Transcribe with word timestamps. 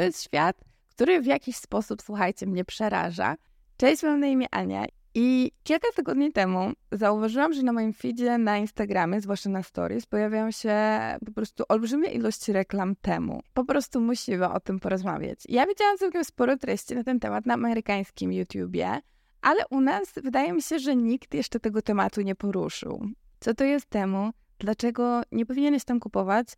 To 0.00 0.04
jest 0.04 0.22
świat, 0.22 0.56
który 0.90 1.20
w 1.20 1.26
jakiś 1.26 1.56
sposób, 1.56 2.02
słuchajcie, 2.02 2.46
mnie 2.46 2.64
przeraża. 2.64 3.36
Cześć, 3.76 4.02
mam 4.02 4.20
na 4.20 4.26
imię 4.26 4.46
Ania 4.50 4.84
i 5.14 5.52
kilka 5.62 5.88
tygodni 5.96 6.32
temu 6.32 6.72
zauważyłam, 6.92 7.52
że 7.52 7.62
na 7.62 7.72
moim 7.72 7.92
feedzie 7.92 8.38
na 8.38 8.58
Instagramie, 8.58 9.20
zwłaszcza 9.20 9.50
na 9.50 9.62
stories, 9.62 10.06
pojawiają 10.06 10.50
się 10.50 10.78
po 11.26 11.32
prostu 11.32 11.64
olbrzymie 11.68 12.10
ilości 12.10 12.52
reklam 12.52 12.96
temu. 12.96 13.40
Po 13.54 13.64
prostu 13.64 14.00
musimy 14.00 14.52
o 14.52 14.60
tym 14.60 14.80
porozmawiać. 14.80 15.38
Ja 15.48 15.66
widziałam 15.66 15.96
całkiem 15.96 16.24
sporo 16.24 16.56
treści 16.56 16.94
na 16.94 17.04
ten 17.04 17.20
temat 17.20 17.46
na 17.46 17.54
amerykańskim 17.54 18.32
YouTubie, 18.32 19.00
ale 19.42 19.64
u 19.70 19.80
nas 19.80 20.12
wydaje 20.22 20.52
mi 20.52 20.62
się, 20.62 20.78
że 20.78 20.96
nikt 20.96 21.34
jeszcze 21.34 21.60
tego 21.60 21.82
tematu 21.82 22.20
nie 22.20 22.34
poruszył. 22.34 23.06
Co 23.40 23.54
to 23.54 23.64
jest 23.64 23.86
temu? 23.86 24.30
Dlaczego 24.58 25.22
nie 25.32 25.46
powinieneś 25.46 25.84
tam 25.84 26.00
kupować? 26.00 26.48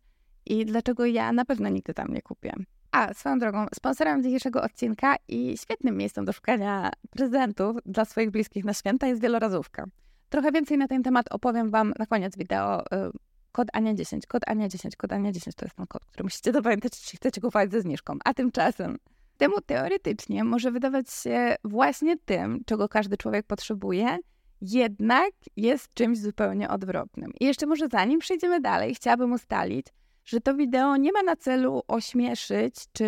I 0.45 0.65
dlaczego 0.65 1.05
ja 1.05 1.31
na 1.31 1.45
pewno 1.45 1.69
nigdy 1.69 1.93
tam 1.93 2.13
nie 2.13 2.21
kupię? 2.21 2.53
A, 2.93 3.13
swoją 3.13 3.39
drogą, 3.39 3.65
sponsorem 3.75 4.23
dzisiejszego 4.23 4.61
odcinka 4.61 5.15
i 5.27 5.57
świetnym 5.57 5.97
miejscem 5.97 6.25
do 6.25 6.33
szukania 6.33 6.91
prezentów 7.09 7.77
dla 7.85 8.05
swoich 8.05 8.31
bliskich 8.31 8.65
na 8.65 8.73
święta 8.73 9.07
jest 9.07 9.21
wielorazówka. 9.21 9.85
Trochę 10.29 10.51
więcej 10.51 10.77
na 10.77 10.87
ten 10.87 11.03
temat 11.03 11.25
opowiem 11.31 11.71
Wam 11.71 11.93
na 11.99 12.05
koniec 12.05 12.37
wideo. 12.37 12.81
Y, 12.81 13.11
kod 13.51 13.67
Ania10, 13.77 14.19
kod 14.27 14.43
Ania10, 14.43 14.95
kod 14.97 15.11
Ania10 15.11 15.53
to 15.55 15.65
jest 15.65 15.75
ten 15.75 15.87
kod, 15.87 16.05
który 16.05 16.23
musicie 16.23 16.51
zapamiętać, 16.51 16.91
jeśli 17.01 17.17
chcecie 17.17 17.41
kupować 17.41 17.71
ze 17.71 17.81
zniżką. 17.81 18.17
A 18.25 18.33
tymczasem 18.33 18.97
temu 19.37 19.61
teoretycznie 19.65 20.43
może 20.43 20.71
wydawać 20.71 21.11
się 21.11 21.55
właśnie 21.63 22.17
tym, 22.17 22.61
czego 22.65 22.89
każdy 22.89 23.17
człowiek 23.17 23.45
potrzebuje, 23.45 24.17
jednak 24.61 25.31
jest 25.57 25.93
czymś 25.93 26.19
zupełnie 26.19 26.69
odwrotnym. 26.69 27.31
I 27.39 27.45
jeszcze 27.45 27.65
może 27.65 27.87
zanim 27.87 28.19
przejdziemy 28.19 28.61
dalej, 28.61 28.95
chciałabym 28.95 29.31
ustalić, 29.31 29.87
że 30.25 30.41
to 30.41 30.55
wideo 30.55 30.97
nie 30.97 31.11
ma 31.11 31.23
na 31.23 31.35
celu 31.35 31.81
ośmieszyć 31.87 32.75
czy 32.93 33.05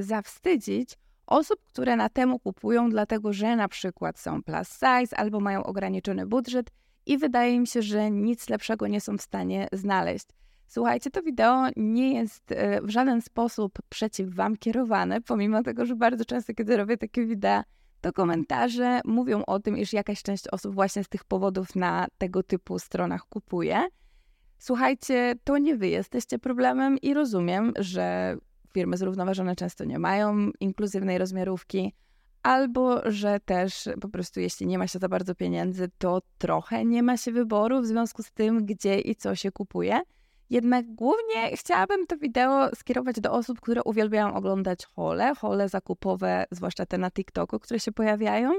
zawstydzić 0.00 0.98
osób, 1.26 1.60
które 1.64 1.96
na 1.96 2.08
temu 2.08 2.38
kupują, 2.38 2.90
dlatego 2.90 3.32
że 3.32 3.56
na 3.56 3.68
przykład 3.68 4.18
są 4.18 4.42
plus 4.42 4.68
size 4.68 5.16
albo 5.16 5.40
mają 5.40 5.64
ograniczony 5.64 6.26
budżet 6.26 6.70
i 7.06 7.18
wydaje 7.18 7.60
mi 7.60 7.66
się, 7.66 7.82
że 7.82 8.10
nic 8.10 8.48
lepszego 8.48 8.86
nie 8.86 9.00
są 9.00 9.18
w 9.18 9.22
stanie 9.22 9.68
znaleźć. 9.72 10.26
Słuchajcie, 10.68 11.10
to 11.10 11.22
wideo 11.22 11.66
nie 11.76 12.14
jest 12.14 12.52
e, 12.52 12.82
w 12.82 12.90
żaden 12.90 13.22
sposób 13.22 13.78
przeciw 13.88 14.34
Wam 14.34 14.56
kierowane, 14.56 15.20
pomimo 15.20 15.62
tego, 15.62 15.86
że 15.86 15.96
bardzo 15.96 16.24
często, 16.24 16.54
kiedy 16.54 16.76
robię 16.76 16.96
takie 16.96 17.26
wideo, 17.26 17.62
to 18.00 18.12
komentarze 18.12 19.00
mówią 19.04 19.44
o 19.44 19.60
tym, 19.60 19.78
iż 19.78 19.92
jakaś 19.92 20.22
część 20.22 20.48
osób 20.48 20.74
właśnie 20.74 21.04
z 21.04 21.08
tych 21.08 21.24
powodów 21.24 21.76
na 21.76 22.06
tego 22.18 22.42
typu 22.42 22.78
stronach 22.78 23.22
kupuje. 23.28 23.88
Słuchajcie, 24.58 25.34
to 25.44 25.58
nie 25.58 25.76
wy 25.76 25.88
jesteście 25.88 26.38
problemem 26.38 26.98
i 26.98 27.14
rozumiem, 27.14 27.72
że 27.78 28.36
firmy 28.72 28.96
zrównoważone 28.96 29.56
często 29.56 29.84
nie 29.84 29.98
mają 29.98 30.50
inkluzywnej 30.60 31.18
rozmiarówki, 31.18 31.94
albo 32.42 33.10
że 33.10 33.40
też 33.40 33.88
po 34.00 34.08
prostu 34.08 34.40
jeśli 34.40 34.66
nie 34.66 34.78
ma 34.78 34.86
się 34.86 34.98
za 34.98 35.08
bardzo 35.08 35.34
pieniędzy, 35.34 35.90
to 35.98 36.22
trochę 36.38 36.84
nie 36.84 37.02
ma 37.02 37.16
się 37.16 37.32
wyboru 37.32 37.82
w 37.82 37.86
związku 37.86 38.22
z 38.22 38.32
tym, 38.32 38.66
gdzie 38.66 39.00
i 39.00 39.16
co 39.16 39.34
się 39.34 39.52
kupuje. 39.52 40.00
Jednak 40.50 40.86
głównie 40.94 41.56
chciałabym 41.56 42.06
to 42.06 42.16
wideo 42.16 42.70
skierować 42.74 43.20
do 43.20 43.32
osób, 43.32 43.60
które 43.60 43.82
uwielbiają 43.82 44.34
oglądać 44.34 44.84
hole, 44.84 45.34
hole 45.34 45.68
zakupowe, 45.68 46.44
zwłaszcza 46.50 46.86
te 46.86 46.98
na 46.98 47.10
TikToku, 47.10 47.58
które 47.58 47.80
się 47.80 47.92
pojawiają, 47.92 48.52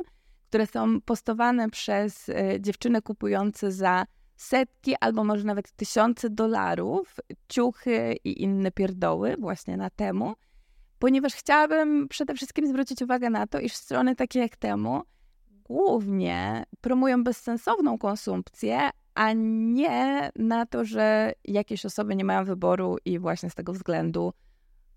które 0.50 0.68
są 0.68 1.02
postowane 1.02 1.70
przez 1.70 2.30
y, 2.30 2.58
dziewczyny 2.60 3.02
kupujące 3.02 3.72
za 3.72 4.06
setki 4.38 4.96
albo 5.00 5.24
może 5.24 5.44
nawet 5.44 5.72
tysiące 5.72 6.30
dolarów, 6.30 7.16
ciuchy 7.50 8.16
i 8.24 8.44
inne 8.44 8.72
pierdoły 8.72 9.36
właśnie 9.40 9.78
na 9.78 9.90
temu, 9.90 10.36
ponieważ 11.00 11.34
chciałabym 11.34 12.08
przede 12.08 12.34
wszystkim 12.34 12.68
zwrócić 12.68 13.02
uwagę 13.02 13.30
na 13.30 13.48
to, 13.48 13.60
iż 13.60 13.74
strony 13.74 14.16
takie 14.16 14.40
jak 14.40 14.56
temu 14.56 15.02
głównie 15.64 16.64
promują 16.82 17.24
bezsensowną 17.24 17.98
konsumpcję, 17.98 18.90
a 19.16 19.34
nie 19.34 20.32
na 20.36 20.66
to, 20.66 20.86
że 20.86 21.34
jakieś 21.44 21.86
osoby 21.86 22.16
nie 22.16 22.26
mają 22.26 22.46
wyboru 22.46 22.98
i 23.06 23.20
właśnie 23.20 23.50
z 23.50 23.56
tego 23.56 23.74
względu 23.74 24.34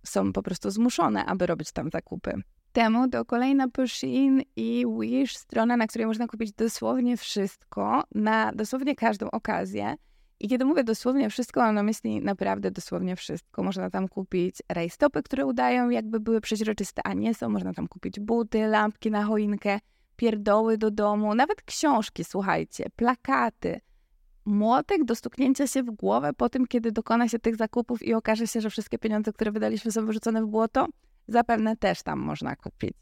są 0.06 0.32
po 0.32 0.42
prostu 0.42 0.70
zmuszone, 0.70 1.26
aby 1.26 1.47
robić 1.47 1.72
tam 1.72 1.91
zakupy 1.91 2.42
temu 2.72 3.08
to 3.08 3.25
kolejna 3.25 3.69
Pushin 3.69 4.42
i 4.56 4.84
Wish, 5.00 5.36
strona, 5.36 5.76
na 5.76 5.86
której 5.86 6.06
można 6.06 6.26
kupić 6.26 6.53
dosłownie 6.53 7.16
wszystko, 7.16 8.04
na 8.14 8.53
dosłownie 8.53 8.97
każdą 8.97 9.31
okazję. 9.31 9.94
I 10.41 10.48
kiedy 10.48 10.64
mówię 10.64 10.84
dosłownie 10.84 11.30
wszystko, 11.30 11.60
mam 11.60 11.75
na 11.75 11.82
myśli 11.82 12.20
naprawdę 12.20 12.70
dosłownie 12.70 13.16
wszystko. 13.16 13.62
Można 13.62 13.91
tam 13.91 14.09
kupić 14.09 14.56
rajstopy, 14.69 15.22
które 15.22 15.47
udają 15.47 15.91
jakby 15.91 16.20
były 16.20 16.41
przeźroczyste, 16.41 17.03
a 17.04 17.14
nie 17.14 17.34
są. 17.34 17.48
Można 17.48 17.72
tam 17.72 17.88
kupić 17.88 18.20
buty, 18.20 18.66
lampki 18.66 19.10
na 19.10 19.25
choinkę, 19.25 19.80
pierdoły 20.16 20.78
do 20.78 20.91
domu, 20.91 21.34
nawet 21.34 21.62
książki, 21.62 22.25
słuchajcie, 22.25 22.84
plakaty. 22.97 23.80
Młotek 24.44 25.04
do 25.04 25.14
stuknięcia 25.14 25.66
się 25.66 25.82
w 25.82 25.91
głowę 25.91 26.32
po 26.32 26.48
tym, 26.48 26.66
kiedy 26.66 26.92
dokona 26.92 27.28
się 27.28 27.38
tych 27.38 27.56
zakupów 27.56 28.03
i 28.03 28.14
okaże 28.14 28.47
się, 28.47 28.60
że 28.60 28.70
wszystkie 28.70 28.98
pieniądze, 28.98 29.32
które 29.32 29.53
wydaliśmy 29.53 29.92
są 29.92 30.06
wyrzucone 30.06 30.42
w 30.42 30.47
błoto– 30.47 30.86
zapewne 31.30 31.76
też 31.76 32.02
tam 32.02 32.18
można 32.18 32.56
kupić. 32.56 32.94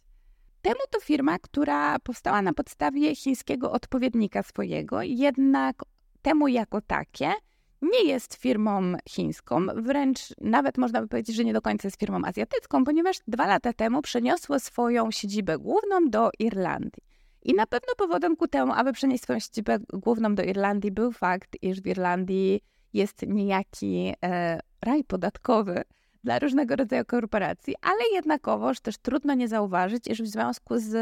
Temu 0.62 0.80
to 0.90 1.00
firma, 1.00 1.38
która 1.38 1.98
powstała 1.98 2.42
na 2.42 2.52
podstawie 2.52 3.16
chińskiego 3.16 3.72
odpowiednika 3.72 4.42
swojego, 4.42 5.02
jednak 5.02 5.82
temu 6.22 6.48
jako 6.48 6.80
takie 6.80 7.32
nie 7.82 8.04
jest 8.04 8.34
firmą 8.34 8.92
chińską, 9.08 9.66
wręcz 9.76 10.20
nawet 10.40 10.78
można 10.78 11.00
by 11.00 11.08
powiedzieć, 11.08 11.36
że 11.36 11.44
nie 11.44 11.52
do 11.52 11.62
końca 11.62 11.88
jest 11.88 12.00
firmą 12.00 12.20
azjatycką, 12.24 12.84
ponieważ 12.84 13.16
dwa 13.28 13.46
lata 13.46 13.72
temu 13.72 14.02
przeniosło 14.02 14.58
swoją 14.60 15.10
siedzibę 15.10 15.58
główną 15.58 16.10
do 16.10 16.30
Irlandii. 16.38 17.02
I 17.42 17.54
na 17.54 17.66
pewno 17.66 17.94
powodem 17.96 18.36
ku 18.36 18.48
temu, 18.48 18.72
aby 18.72 18.92
przenieść 18.92 19.22
swoją 19.22 19.38
siedzibę 19.38 19.78
główną 19.92 20.34
do 20.34 20.42
Irlandii, 20.42 20.92
był 20.92 21.12
fakt, 21.12 21.56
iż 21.62 21.80
w 21.80 21.86
Irlandii 21.86 22.60
jest 22.92 23.22
niejaki 23.26 24.14
e, 24.24 24.60
raj 24.82 25.04
podatkowy, 25.04 25.82
dla 26.28 26.38
różnego 26.38 26.76
rodzaju 26.76 27.04
korporacji, 27.04 27.74
ale 27.82 27.98
jednakowoż 28.14 28.80
też 28.80 28.98
trudno 28.98 29.34
nie 29.34 29.48
zauważyć, 29.48 30.06
iż 30.06 30.22
w 30.22 30.26
związku 30.26 30.78
z 30.78 30.92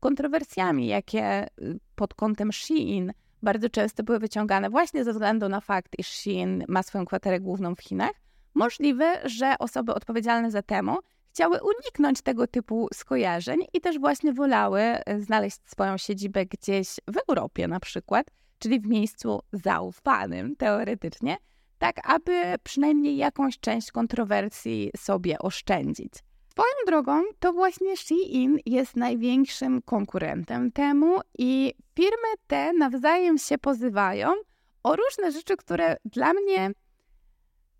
kontrowersjami, 0.00 0.86
jakie 0.86 1.46
y, 1.46 1.78
pod 1.94 2.14
kątem 2.14 2.52
Shein 2.52 3.12
bardzo 3.42 3.68
często 3.68 4.02
były 4.02 4.18
wyciągane 4.18 4.70
właśnie 4.70 5.04
ze 5.04 5.12
względu 5.12 5.48
na 5.48 5.60
fakt, 5.60 5.92
iż 5.98 6.06
Shein 6.08 6.64
ma 6.68 6.82
swoją 6.82 7.04
kwaterę 7.04 7.40
główną 7.40 7.74
w 7.74 7.80
Chinach, 7.80 8.12
możliwe, 8.54 9.20
że 9.24 9.54
osoby 9.58 9.94
odpowiedzialne 9.94 10.50
za 10.50 10.62
temu 10.62 10.98
chciały 11.30 11.58
uniknąć 11.62 12.22
tego 12.22 12.46
typu 12.46 12.88
skojarzeń 12.94 13.58
i 13.72 13.80
też 13.80 13.98
właśnie 13.98 14.32
wolały 14.32 14.80
y, 14.80 15.22
znaleźć 15.22 15.58
swoją 15.66 15.98
siedzibę 15.98 16.46
gdzieś 16.46 16.88
w 17.06 17.16
Europie 17.28 17.68
na 17.68 17.80
przykład, 17.80 18.26
czyli 18.58 18.80
w 18.80 18.86
miejscu 18.86 19.40
zaufanym 19.52 20.56
teoretycznie, 20.56 21.36
tak 21.78 22.10
aby 22.10 22.54
przynajmniej 22.62 23.16
jakąś 23.16 23.58
część 23.58 23.92
kontrowersji 23.92 24.90
sobie 24.96 25.38
oszczędzić. 25.38 26.12
Swoją 26.50 26.74
drogą, 26.86 27.22
to 27.38 27.52
właśnie 27.52 27.96
Shein 27.96 28.58
jest 28.66 28.96
największym 28.96 29.82
konkurentem 29.82 30.72
temu 30.72 31.20
i 31.38 31.74
firmy 31.94 32.28
te 32.46 32.72
nawzajem 32.72 33.38
się 33.38 33.58
pozywają 33.58 34.32
o 34.82 34.96
różne 34.96 35.32
rzeczy, 35.32 35.56
które 35.56 35.96
dla 36.04 36.32
mnie 36.32 36.70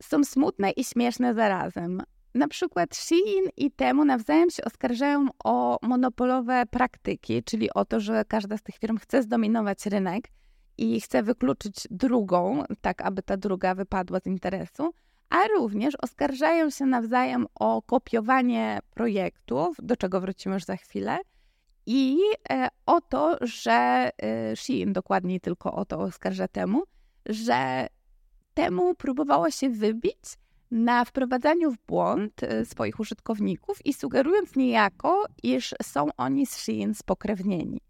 są 0.03 0.25
smutne 0.25 0.71
i 0.71 0.85
śmieszne 0.85 1.35
zarazem. 1.35 2.03
Na 2.35 2.49
przykład 2.49 2.97
Shein 2.97 3.45
i 3.57 3.71
temu 3.71 4.05
nawzajem 4.05 4.51
się 4.51 4.65
oskarżają 4.65 5.27
o 5.45 5.79
monopolowe 5.83 6.67
praktyki, 6.71 7.43
czyli 7.43 7.73
o 7.75 7.85
to, 7.85 8.01
że 8.01 8.25
każda 8.29 8.57
z 8.57 8.63
tych 8.63 8.75
firm 8.77 8.99
chce 8.99 9.23
zdominować 9.23 9.87
rynek 9.87 10.25
i 10.79 11.01
chce 11.01 11.23
wykluczyć 11.23 11.75
drugą, 11.91 12.65
tak 12.81 13.03
aby 13.03 13.23
ta 13.23 13.37
druga 13.37 13.75
wypadła 13.75 14.21
z 14.21 14.27
interesu, 14.27 14.93
a 15.31 15.47
również 15.47 15.95
oskarżają 16.03 16.71
się 16.71 16.87
nawzajem 16.87 17.47
o 17.55 17.83
kopiowanie 17.83 18.79
projektów, 18.95 19.77
do 19.83 19.97
czego 19.97 20.21
wrócimy 20.21 20.55
już 20.55 20.65
za 20.65 20.77
chwilę, 20.77 21.19
i 21.87 22.19
e, 22.51 22.69
o 22.87 23.01
to, 23.01 23.39
że 23.41 24.11
e, 24.19 24.57
Shein 24.57 24.93
dokładniej 24.93 25.41
tylko 25.41 25.73
o 25.73 25.85
to 25.85 26.01
oskarża 26.01 26.49
temu, 26.49 26.83
że 27.27 27.87
temu 28.55 28.95
próbowało 28.95 29.51
się 29.51 29.71
wybić 29.71 30.39
na 30.71 31.05
wprowadzaniu 31.05 31.71
w 31.71 31.79
błąd 31.87 32.43
e, 32.43 32.65
swoich 32.65 33.01
użytkowników 33.01 33.87
i 33.87 33.93
sugerując 33.93 34.57
niejako, 34.57 35.25
iż 35.43 35.75
są 35.83 36.09
oni 36.17 36.47
z 36.47 36.57
Shein 36.57 36.95
spokrewnieni. 36.95 37.81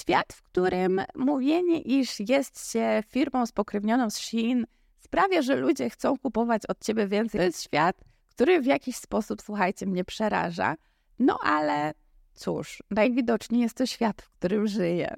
Świat, 0.00 0.32
w 0.32 0.42
którym 0.42 1.02
mówienie, 1.14 1.80
iż 1.80 2.20
jest 2.20 2.72
się 2.72 3.02
firmą 3.08 3.46
spokrewnioną 3.46 4.10
z 4.10 4.18
Shein, 4.18 4.66
sprawia, 4.98 5.42
że 5.42 5.56
ludzie 5.56 5.90
chcą 5.90 6.18
kupować 6.18 6.66
od 6.66 6.84
ciebie 6.84 7.06
więcej. 7.06 7.38
To 7.38 7.44
jest 7.44 7.62
świat, 7.62 7.96
który 8.30 8.60
w 8.60 8.66
jakiś 8.66 8.96
sposób, 8.96 9.42
słuchajcie, 9.42 9.86
mnie 9.86 10.04
przeraża. 10.04 10.76
No 11.18 11.38
ale 11.42 11.94
cóż, 12.34 12.82
najwidoczniej 12.90 13.60
jest 13.60 13.76
to 13.76 13.86
świat, 13.86 14.22
w 14.22 14.30
którym 14.30 14.66
żyję. 14.66 15.14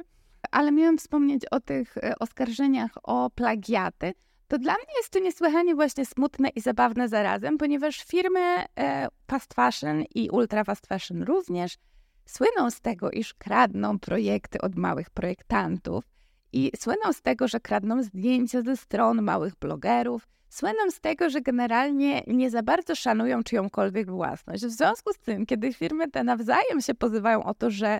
Ale 0.50 0.72
miałem 0.72 0.98
wspomnieć 0.98 1.42
o 1.50 1.60
tych 1.60 1.96
e, 1.96 2.18
oskarżeniach 2.18 2.90
o 3.02 3.30
plagiaty, 3.30 4.14
to 4.48 4.58
dla 4.58 4.74
mnie 4.74 4.94
jest 4.96 5.10
to 5.10 5.18
niesłychanie 5.18 5.74
właśnie 5.74 6.06
smutne 6.06 6.48
i 6.48 6.60
zabawne 6.60 7.08
zarazem, 7.08 7.58
ponieważ 7.58 8.04
firmy 8.04 8.40
e, 8.78 9.08
fast 9.26 9.54
fashion 9.54 10.04
i 10.14 10.30
ultra 10.30 10.64
fast 10.64 10.86
fashion 10.86 11.22
również 11.22 11.78
słyną 12.26 12.70
z 12.70 12.80
tego, 12.80 13.10
iż 13.10 13.34
kradną 13.34 13.98
projekty 13.98 14.60
od 14.60 14.76
małych 14.76 15.10
projektantów 15.10 16.04
i 16.52 16.72
słyną 16.78 17.12
z 17.12 17.22
tego, 17.22 17.48
że 17.48 17.60
kradną 17.60 18.02
zdjęcia 18.02 18.62
ze 18.62 18.76
stron 18.76 19.22
małych 19.22 19.56
blogerów, 19.56 20.28
słyną 20.48 20.90
z 20.90 21.00
tego, 21.00 21.30
że 21.30 21.40
generalnie 21.40 22.22
nie 22.26 22.50
za 22.50 22.62
bardzo 22.62 22.94
szanują 22.94 23.42
czyjąkolwiek 23.42 24.10
własność. 24.10 24.66
W 24.66 24.70
związku 24.70 25.12
z 25.12 25.18
tym, 25.18 25.46
kiedy 25.46 25.72
firmy 25.72 26.10
te 26.10 26.24
nawzajem 26.24 26.80
się 26.80 26.94
pozywają 26.94 27.44
o 27.44 27.54
to, 27.54 27.70
że 27.70 27.98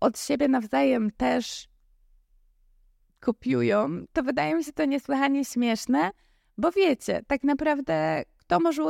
od 0.00 0.18
siebie 0.18 0.48
nawzajem 0.48 1.10
też 1.10 1.68
kopiują, 3.20 3.88
to 4.12 4.22
wydaje 4.22 4.54
mi 4.54 4.64
się 4.64 4.72
to 4.72 4.84
niesłychanie 4.84 5.44
śmieszne, 5.44 6.10
bo 6.58 6.72
wiecie, 6.72 7.22
tak 7.26 7.44
naprawdę 7.44 8.22
kto 8.36 8.60
może 8.60 8.82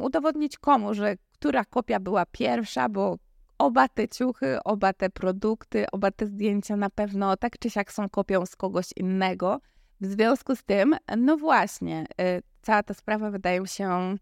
udowodnić 0.00 0.58
komu, 0.58 0.94
że 0.94 1.16
która 1.32 1.64
kopia 1.64 2.00
była 2.00 2.26
pierwsza, 2.26 2.88
bo 2.88 3.16
oba 3.58 3.88
te 3.88 4.08
ciuchy, 4.08 4.58
oba 4.64 4.92
te 4.92 5.10
produkty, 5.10 5.86
oba 5.92 6.10
te 6.10 6.26
zdjęcia 6.26 6.76
na 6.76 6.90
pewno 6.90 7.36
tak 7.36 7.58
czy 7.58 7.70
siak 7.70 7.92
są 7.92 8.08
kopią 8.08 8.46
z 8.46 8.56
kogoś 8.56 8.86
innego. 8.96 9.60
W 10.00 10.06
związku 10.06 10.56
z 10.56 10.62
tym, 10.62 10.96
no 11.16 11.36
właśnie, 11.36 12.06
y, 12.20 12.42
cała 12.62 12.82
ta 12.82 12.94
sprawa 12.94 13.30
wydaje 13.30 13.60
mi 13.60 13.68
się 13.68 14.16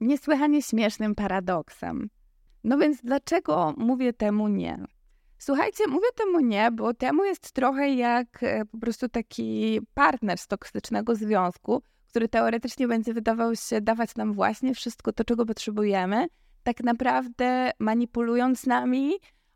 niesłychanie 0.00 0.62
śmiesznym 0.62 1.14
paradoksem. 1.14 2.10
No 2.64 2.78
więc 2.78 3.02
dlaczego 3.02 3.74
mówię 3.76 4.12
temu 4.12 4.48
nie? 4.48 4.84
Słuchajcie, 5.38 5.86
mówię 5.86 6.08
temu 6.16 6.40
nie, 6.40 6.70
bo 6.70 6.94
temu 6.94 7.24
jest 7.24 7.52
trochę 7.52 7.94
jak 7.94 8.42
e, 8.42 8.64
po 8.64 8.78
prostu 8.78 9.08
taki 9.08 9.80
partner 9.94 10.38
z 10.38 10.46
toksycznego 10.46 11.14
związku, 11.14 11.82
który 12.08 12.28
teoretycznie 12.28 12.88
będzie 12.88 13.14
wydawał 13.14 13.56
się 13.56 13.80
dawać 13.80 14.16
nam 14.16 14.32
właśnie 14.32 14.74
wszystko 14.74 15.12
to, 15.12 15.24
czego 15.24 15.46
potrzebujemy, 15.46 16.26
tak 16.62 16.82
naprawdę 16.84 17.70
manipulując 17.78 18.66
nami, 18.66 19.12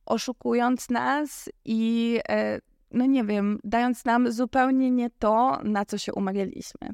oszukując 0.06 0.90
nas 0.90 1.48
i, 1.64 2.18
e, 2.28 2.60
no 2.90 3.06
nie 3.06 3.24
wiem, 3.24 3.58
dając 3.64 4.04
nam 4.04 4.32
zupełnie 4.32 4.90
nie 4.90 5.10
to, 5.10 5.60
na 5.64 5.84
co 5.84 5.98
się 5.98 6.12
umawialiśmy. 6.12 6.88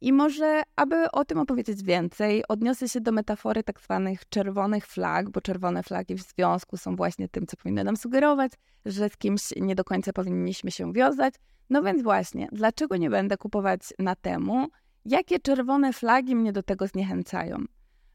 I 0.00 0.12
może, 0.12 0.62
aby 0.76 1.10
o 1.10 1.24
tym 1.24 1.38
opowiedzieć 1.38 1.82
więcej, 1.82 2.42
odniosę 2.48 2.88
się 2.88 3.00
do 3.00 3.12
metafory 3.12 3.62
tak 3.62 3.80
zwanych 3.80 4.28
czerwonych 4.28 4.86
flag, 4.86 5.30
bo 5.30 5.40
czerwone 5.40 5.82
flagi 5.82 6.14
w 6.14 6.22
związku 6.22 6.76
są 6.76 6.96
właśnie 6.96 7.28
tym, 7.28 7.46
co 7.46 7.56
powinno 7.56 7.84
nam 7.84 7.96
sugerować, 7.96 8.52
że 8.84 9.08
z 9.08 9.16
kimś 9.16 9.42
nie 9.56 9.74
do 9.74 9.84
końca 9.84 10.12
powinniśmy 10.12 10.70
się 10.70 10.92
wiązać. 10.92 11.34
No 11.70 11.82
więc 11.82 12.02
właśnie, 12.02 12.48
dlaczego 12.52 12.96
nie 12.96 13.10
będę 13.10 13.36
kupować 13.36 13.80
na 13.98 14.14
temu? 14.14 14.68
Jakie 15.04 15.40
czerwone 15.40 15.92
flagi 15.92 16.36
mnie 16.36 16.52
do 16.52 16.62
tego 16.62 16.86
zniechęcają? 16.86 17.64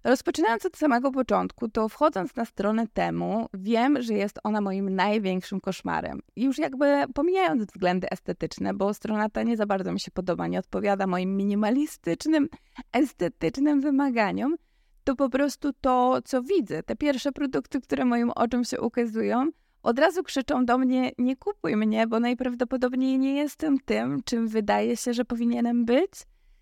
Rozpoczynając 0.03 0.65
od 0.65 0.77
samego 0.77 1.11
początku, 1.11 1.69
to 1.69 1.89
wchodząc 1.89 2.35
na 2.35 2.45
stronę 2.45 2.87
temu, 2.87 3.47
wiem, 3.53 4.01
że 4.01 4.13
jest 4.13 4.39
ona 4.43 4.61
moim 4.61 4.95
największym 4.95 5.61
koszmarem. 5.61 6.21
Już 6.35 6.57
jakby 6.57 7.03
pomijając 7.13 7.63
względy 7.63 8.09
estetyczne, 8.09 8.73
bo 8.73 8.93
strona 8.93 9.29
ta 9.29 9.43
nie 9.43 9.57
za 9.57 9.65
bardzo 9.65 9.91
mi 9.91 9.99
się 9.99 10.11
podoba, 10.11 10.47
nie 10.47 10.59
odpowiada 10.59 11.07
moim 11.07 11.37
minimalistycznym, 11.37 12.49
estetycznym 12.93 13.81
wymaganiom, 13.81 14.55
to 15.03 15.15
po 15.15 15.29
prostu 15.29 15.73
to, 15.81 16.19
co 16.25 16.43
widzę, 16.43 16.83
te 16.83 16.95
pierwsze 16.95 17.31
produkty, 17.31 17.81
które 17.81 18.05
moim 18.05 18.31
oczom 18.35 18.63
się 18.63 18.81
ukazują, 18.81 19.47
od 19.83 19.99
razu 19.99 20.23
krzyczą 20.23 20.65
do 20.65 20.77
mnie: 20.77 21.11
Nie 21.17 21.35
kupuj 21.35 21.75
mnie, 21.75 22.07
bo 22.07 22.19
najprawdopodobniej 22.19 23.19
nie 23.19 23.35
jestem 23.35 23.77
tym, 23.79 24.21
czym 24.25 24.47
wydaje 24.47 24.97
się, 24.97 25.13
że 25.13 25.25
powinienem 25.25 25.85
być. 25.85 26.11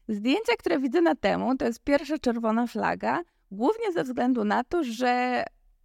Zdjęcia, 0.10 0.54
które 0.60 0.80
widzę 0.80 1.02
na 1.02 1.16
temu, 1.16 1.58
to 1.58 1.66
jest 1.66 1.84
pierwsza 1.84 2.18
czerwona 2.18 2.68
flaga, 2.68 3.22
głównie 3.52 3.92
ze 3.94 4.04
względu 4.04 4.44
na 4.46 4.64
to, 4.64 4.84
że 4.84 5.44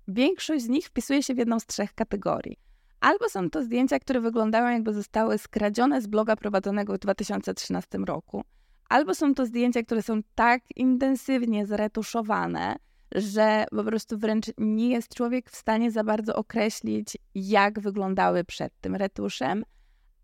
większość 0.08 0.64
z 0.64 0.68
nich 0.68 0.86
wpisuje 0.86 1.22
się 1.22 1.34
w 1.34 1.38
jedną 1.38 1.60
z 1.60 1.66
trzech 1.66 1.94
kategorii. 1.94 2.56
Albo 3.00 3.28
są 3.28 3.50
to 3.50 3.62
zdjęcia, 3.62 3.98
które 3.98 4.20
wyglądają 4.20 4.68
jakby 4.68 4.92
zostały 4.92 5.38
skradzione 5.38 6.02
z 6.02 6.06
bloga 6.06 6.36
prowadzonego 6.36 6.94
w 6.94 6.98
2013 6.98 7.98
roku, 7.98 8.44
albo 8.88 9.14
są 9.14 9.34
to 9.34 9.46
zdjęcia, 9.46 9.82
które 9.82 10.02
są 10.02 10.20
tak 10.34 10.62
intensywnie 10.76 11.66
zretuszowane, 11.66 12.76
że 13.12 13.64
po 13.70 13.84
prostu 13.84 14.18
wręcz 14.18 14.46
nie 14.58 14.88
jest 14.88 15.14
człowiek 15.14 15.50
w 15.50 15.56
stanie 15.56 15.90
za 15.90 16.04
bardzo 16.04 16.36
określić, 16.36 17.16
jak 17.34 17.80
wyglądały 17.80 18.44
przed 18.44 18.72
tym 18.80 18.94
retuszem, 18.94 19.64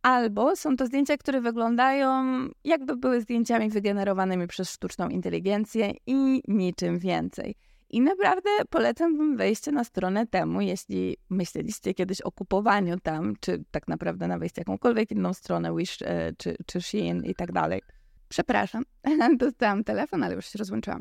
Albo 0.02 0.56
są 0.56 0.76
to 0.76 0.86
zdjęcia, 0.86 1.16
które 1.16 1.40
wyglądają 1.40 2.24
jakby 2.64 2.96
były 2.96 3.20
zdjęciami 3.20 3.70
wygenerowanymi 3.70 4.46
przez 4.46 4.70
sztuczną 4.70 5.08
inteligencję 5.08 5.92
i 6.06 6.42
niczym 6.48 6.98
więcej. 6.98 7.54
I 7.90 8.00
naprawdę 8.00 8.50
polecam 8.70 9.18
wam 9.18 9.36
wejście 9.36 9.72
na 9.72 9.84
stronę 9.84 10.26
temu, 10.26 10.60
jeśli 10.60 11.16
myśleliście 11.30 11.94
kiedyś 11.94 12.20
o 12.20 12.32
kupowaniu 12.32 13.00
tam, 13.00 13.34
czy 13.40 13.64
tak 13.70 13.88
naprawdę 13.88 14.28
na 14.28 14.38
wejście 14.38 14.60
jakąkolwiek 14.60 15.10
inną 15.10 15.34
stronę, 15.34 15.76
Wish 15.76 16.02
e, 16.02 16.32
czy, 16.38 16.56
czy 16.66 16.80
Shein 16.80 17.24
i 17.24 17.34
tak 17.34 17.52
dalej. 17.52 17.82
Przepraszam, 18.28 18.82
dostałam 19.36 19.84
telefon, 19.84 20.22
ale 20.22 20.34
już 20.34 20.46
się 20.46 20.58
rozłączyłam. 20.58 21.00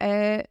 E, 0.00 0.42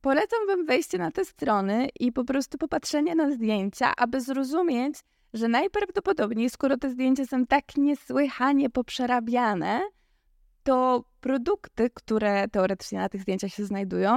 polecam 0.00 0.46
wam 0.46 0.66
wejście 0.66 0.98
na 0.98 1.10
te 1.10 1.24
strony 1.24 1.88
i 2.00 2.12
po 2.12 2.24
prostu 2.24 2.58
popatrzenie 2.58 3.14
na 3.14 3.30
zdjęcia, 3.32 3.92
aby 3.96 4.20
zrozumieć, 4.20 4.94
że 5.34 5.48
najprawdopodobniej, 5.48 6.50
skoro 6.50 6.76
te 6.76 6.90
zdjęcia 6.90 7.26
są 7.26 7.46
tak 7.46 7.76
niesłychanie 7.76 8.70
poprzerabiane, 8.70 9.80
to 10.62 11.04
produkty, 11.20 11.90
które 11.94 12.48
teoretycznie 12.48 12.98
na 12.98 13.08
tych 13.08 13.22
zdjęciach 13.22 13.52
się 13.52 13.64
znajdują, 13.64 14.16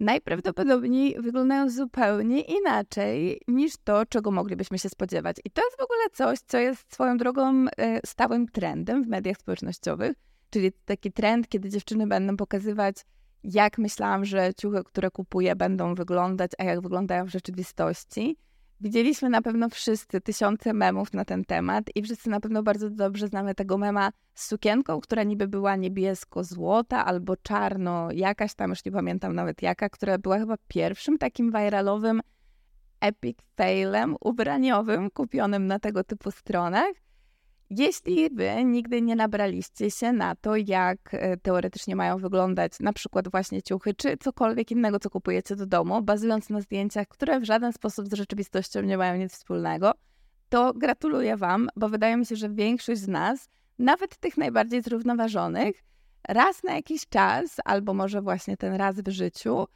najprawdopodobniej 0.00 1.16
wyglądają 1.20 1.70
zupełnie 1.70 2.40
inaczej 2.40 3.40
niż 3.48 3.72
to, 3.84 4.06
czego 4.06 4.30
moglibyśmy 4.30 4.78
się 4.78 4.88
spodziewać. 4.88 5.36
I 5.44 5.50
to 5.50 5.62
jest 5.64 5.76
w 5.78 5.82
ogóle 5.82 6.10
coś, 6.12 6.38
co 6.38 6.58
jest 6.58 6.92
swoją 6.92 7.16
drogą 7.16 7.66
e, 7.76 8.00
stałym 8.06 8.48
trendem 8.48 9.04
w 9.04 9.08
mediach 9.08 9.36
społecznościowych, 9.36 10.16
czyli 10.50 10.72
taki 10.84 11.12
trend, 11.12 11.48
kiedy 11.48 11.68
dziewczyny 11.70 12.06
będą 12.06 12.36
pokazywać, 12.36 12.96
jak 13.44 13.78
myślałam, 13.78 14.24
że 14.24 14.54
ciuchy, 14.54 14.84
które 14.84 15.10
kupuję, 15.10 15.56
będą 15.56 15.94
wyglądać, 15.94 16.50
a 16.58 16.64
jak 16.64 16.80
wyglądają 16.80 17.24
w 17.24 17.28
rzeczywistości. 17.28 18.36
Widzieliśmy 18.80 19.30
na 19.30 19.42
pewno 19.42 19.68
wszyscy 19.68 20.20
tysiące 20.20 20.72
memów 20.72 21.12
na 21.12 21.24
ten 21.24 21.44
temat 21.44 21.84
i 21.94 22.02
wszyscy 22.02 22.30
na 22.30 22.40
pewno 22.40 22.62
bardzo 22.62 22.90
dobrze 22.90 23.28
znamy 23.28 23.54
tego 23.54 23.78
mema 23.78 24.10
z 24.34 24.48
sukienką, 24.48 25.00
która 25.00 25.22
niby 25.22 25.48
była 25.48 25.76
niebiesko-złota 25.76 27.04
albo 27.04 27.36
czarno, 27.36 28.08
jakaś 28.12 28.54
tam, 28.54 28.70
już 28.70 28.84
nie 28.84 28.92
pamiętam 28.92 29.34
nawet 29.34 29.62
jaka, 29.62 29.88
która 29.88 30.18
była 30.18 30.38
chyba 30.38 30.54
pierwszym 30.68 31.18
takim 31.18 31.52
viralowym 31.52 32.20
epic 33.00 33.38
failem 33.56 34.16
ubraniowym 34.20 35.10
kupionym 35.10 35.66
na 35.66 35.78
tego 35.78 36.04
typu 36.04 36.30
stronach. 36.30 36.92
Jeśli 37.78 38.30
wy 38.30 38.64
nigdy 38.64 39.02
nie 39.02 39.16
nabraliście 39.16 39.90
się 39.90 40.12
na 40.12 40.34
to, 40.34 40.56
jak 40.56 40.98
e, 41.12 41.36
teoretycznie 41.36 41.96
mają 41.96 42.18
wyglądać 42.18 42.80
na 42.80 42.92
przykład 42.92 43.28
właśnie 43.28 43.62
ciuchy, 43.62 43.94
czy 43.94 44.16
cokolwiek 44.16 44.70
innego, 44.70 44.98
co 44.98 45.10
kupujecie 45.10 45.56
do 45.56 45.66
domu, 45.66 46.02
bazując 46.02 46.50
na 46.50 46.60
zdjęciach, 46.60 47.08
które 47.08 47.40
w 47.40 47.44
żaden 47.44 47.72
sposób 47.72 48.06
z 48.08 48.12
rzeczywistością 48.12 48.82
nie 48.82 48.98
mają 48.98 49.16
nic 49.16 49.32
wspólnego, 49.32 49.92
to 50.48 50.72
gratuluję 50.74 51.36
wam, 51.36 51.68
bo 51.76 51.88
wydaje 51.88 52.16
mi 52.16 52.26
się, 52.26 52.36
że 52.36 52.50
większość 52.50 53.00
z 53.00 53.08
nas, 53.08 53.48
nawet 53.78 54.16
tych 54.16 54.36
najbardziej 54.36 54.82
zrównoważonych, 54.82 55.84
raz 56.28 56.62
na 56.62 56.74
jakiś 56.74 57.08
czas, 57.08 57.56
albo 57.64 57.94
może 57.94 58.22
właśnie 58.22 58.56
ten 58.56 58.74
raz 58.74 59.00
w 59.00 59.08
życiu, 59.08 59.66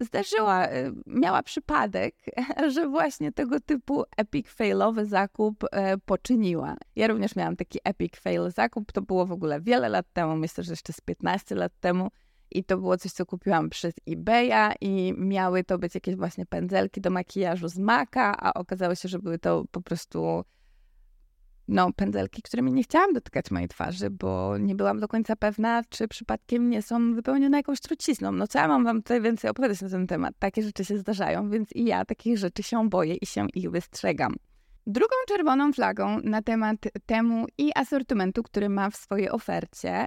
zdarzyła, 0.00 0.68
y, 0.68 0.92
miała 1.06 1.42
przypadek, 1.42 2.14
że 2.74 2.88
właśnie 2.88 3.32
tego 3.32 3.60
typu 3.60 4.04
epic 4.16 4.48
failowy 4.48 5.06
zakup 5.06 5.64
e, 5.72 5.98
poczyniła. 5.98 6.76
Ja 6.96 7.06
również 7.06 7.36
miałam 7.36 7.56
taki 7.56 7.78
epic 7.84 8.16
fail 8.16 8.50
zakup, 8.50 8.92
to 8.92 9.02
było 9.02 9.26
w 9.26 9.32
ogóle 9.32 9.60
wiele 9.60 9.88
lat 9.88 10.06
temu, 10.12 10.36
myślę, 10.36 10.64
że 10.64 10.72
jeszcze 10.72 10.92
z 10.92 11.00
15 11.00 11.54
lat 11.54 11.72
temu 11.80 12.10
i 12.50 12.64
to 12.64 12.78
było 12.78 12.96
coś, 12.96 13.12
co 13.12 13.26
kupiłam 13.26 13.70
przez 13.70 13.94
eBaya 14.08 14.74
i 14.80 15.14
miały 15.16 15.64
to 15.64 15.78
być 15.78 15.94
jakieś 15.94 16.16
właśnie 16.16 16.46
pędzelki 16.46 17.00
do 17.00 17.10
makijażu 17.10 17.68
z 17.68 17.78
Maka, 17.78 18.36
a 18.38 18.54
okazało 18.54 18.94
się, 18.94 19.08
że 19.08 19.18
były 19.18 19.38
to 19.38 19.64
po 19.70 19.80
prostu 19.80 20.44
no, 21.68 21.92
pędzelki, 21.96 22.42
którymi 22.42 22.72
nie 22.72 22.82
chciałam 22.82 23.12
dotykać 23.12 23.50
mojej 23.50 23.68
twarzy, 23.68 24.10
bo 24.10 24.58
nie 24.58 24.74
byłam 24.74 25.00
do 25.00 25.08
końca 25.08 25.36
pewna, 25.36 25.82
czy 25.88 26.08
przypadkiem 26.08 26.70
nie 26.70 26.82
są 26.82 27.14
wypełnione 27.14 27.56
jakąś 27.56 27.80
trucizną. 27.80 28.32
No 28.32 28.46
co 28.46 28.58
ja 28.58 28.68
mam 28.68 28.84
wam 28.84 29.02
tutaj 29.02 29.20
więcej 29.20 29.50
opowiadać 29.50 29.82
na 29.82 29.88
ten 29.88 30.06
temat? 30.06 30.34
Takie 30.38 30.62
rzeczy 30.62 30.84
się 30.84 30.98
zdarzają, 30.98 31.50
więc 31.50 31.72
i 31.72 31.84
ja 31.84 32.04
takich 32.04 32.38
rzeczy 32.38 32.62
się 32.62 32.88
boję 32.88 33.14
i 33.14 33.26
się 33.26 33.46
ich 33.54 33.70
wystrzegam. 33.70 34.34
Drugą 34.86 35.14
czerwoną 35.28 35.72
flagą 35.72 36.20
na 36.24 36.42
temat 36.42 36.76
temu 37.06 37.46
i 37.58 37.72
asortymentu, 37.74 38.42
który 38.42 38.68
ma 38.68 38.90
w 38.90 38.96
swojej 38.96 39.30
ofercie, 39.30 40.06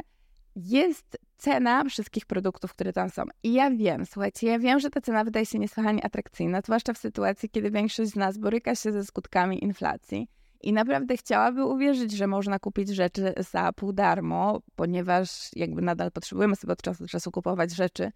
jest 0.56 1.18
cena 1.38 1.84
wszystkich 1.84 2.26
produktów, 2.26 2.74
które 2.74 2.94
tam 2.94 3.10
są. 3.10 3.24
I 3.44 3.54
ja 3.54 3.72
wiem, 3.72 4.06
słuchajcie, 4.06 4.48
ja 4.48 4.60
wiem, 4.60 4.80
że 4.80 4.90
ta 4.90 5.02
cena 5.02 5.24
wydaje 5.24 5.46
się 5.46 5.60
niesłychanie 5.60 6.06
atrakcyjna, 6.06 6.62
zwłaszcza 6.62 6.94
w 6.94 6.98
sytuacji, 6.98 7.50
kiedy 7.50 7.72
większość 7.72 8.12
z 8.12 8.16
nas 8.16 8.38
boryka 8.38 8.76
się 8.76 8.92
ze 8.92 9.06
skutkami 9.06 9.64
inflacji 9.64 10.28
I 10.62 10.74
naprawdę 10.74 11.18
chciałaby 11.18 11.66
uwierzyć, 11.66 12.12
że 12.12 12.28
można 12.28 12.60
kupić 12.60 12.90
rzeczy 12.90 13.34
za 13.52 13.74
pół 13.74 13.94
darmo, 13.94 14.62
ponieważ 14.76 15.50
jakby 15.56 15.82
nadal 15.82 16.12
potrzebujemy 16.12 16.56
sobie 16.56 16.74
od 16.74 16.82
czasu 16.82 17.04
do 17.04 17.08
czasu 17.08 17.32
kupować 17.32 17.76
rzeczy 17.76 18.12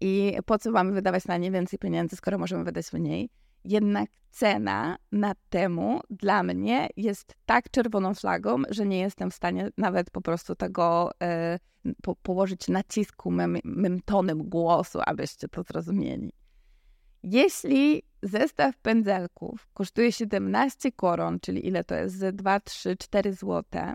i 0.00 0.36
po 0.46 0.58
co 0.58 0.70
mamy 0.70 0.92
wydawać 0.92 1.24
na 1.24 1.36
nie 1.36 1.50
więcej 1.50 1.78
pieniędzy, 1.78 2.16
skoro 2.16 2.38
możemy 2.38 2.64
wydać 2.64 2.92
mniej. 2.92 3.30
Jednak 3.64 4.10
cena 4.30 4.96
na 5.12 5.34
temu 5.48 6.00
dla 6.10 6.42
mnie 6.42 6.88
jest 6.96 7.34
tak 7.46 7.70
czerwoną 7.70 8.14
flagą, 8.14 8.62
że 8.70 8.86
nie 8.86 8.98
jestem 8.98 9.30
w 9.30 9.34
stanie 9.34 9.70
nawet 9.76 10.10
po 10.10 10.20
prostu 10.20 10.54
tego 10.54 11.10
e, 11.22 11.58
po, 12.02 12.16
położyć 12.16 12.68
nacisku 12.68 13.30
mym, 13.30 13.58
mym 13.64 14.00
tonem 14.00 14.48
głosu, 14.48 14.98
abyście 15.06 15.48
to 15.48 15.62
zrozumieli. 15.62 16.32
Jeśli 17.30 18.02
zestaw 18.22 18.78
pędzelków 18.78 19.68
kosztuje 19.74 20.12
17 20.12 20.92
koron, 20.92 21.40
czyli 21.40 21.66
ile 21.66 21.84
to 21.84 21.94
jest? 21.94 22.26
2, 22.26 22.60
3, 22.60 22.96
4 22.96 23.32
złote, 23.32 23.94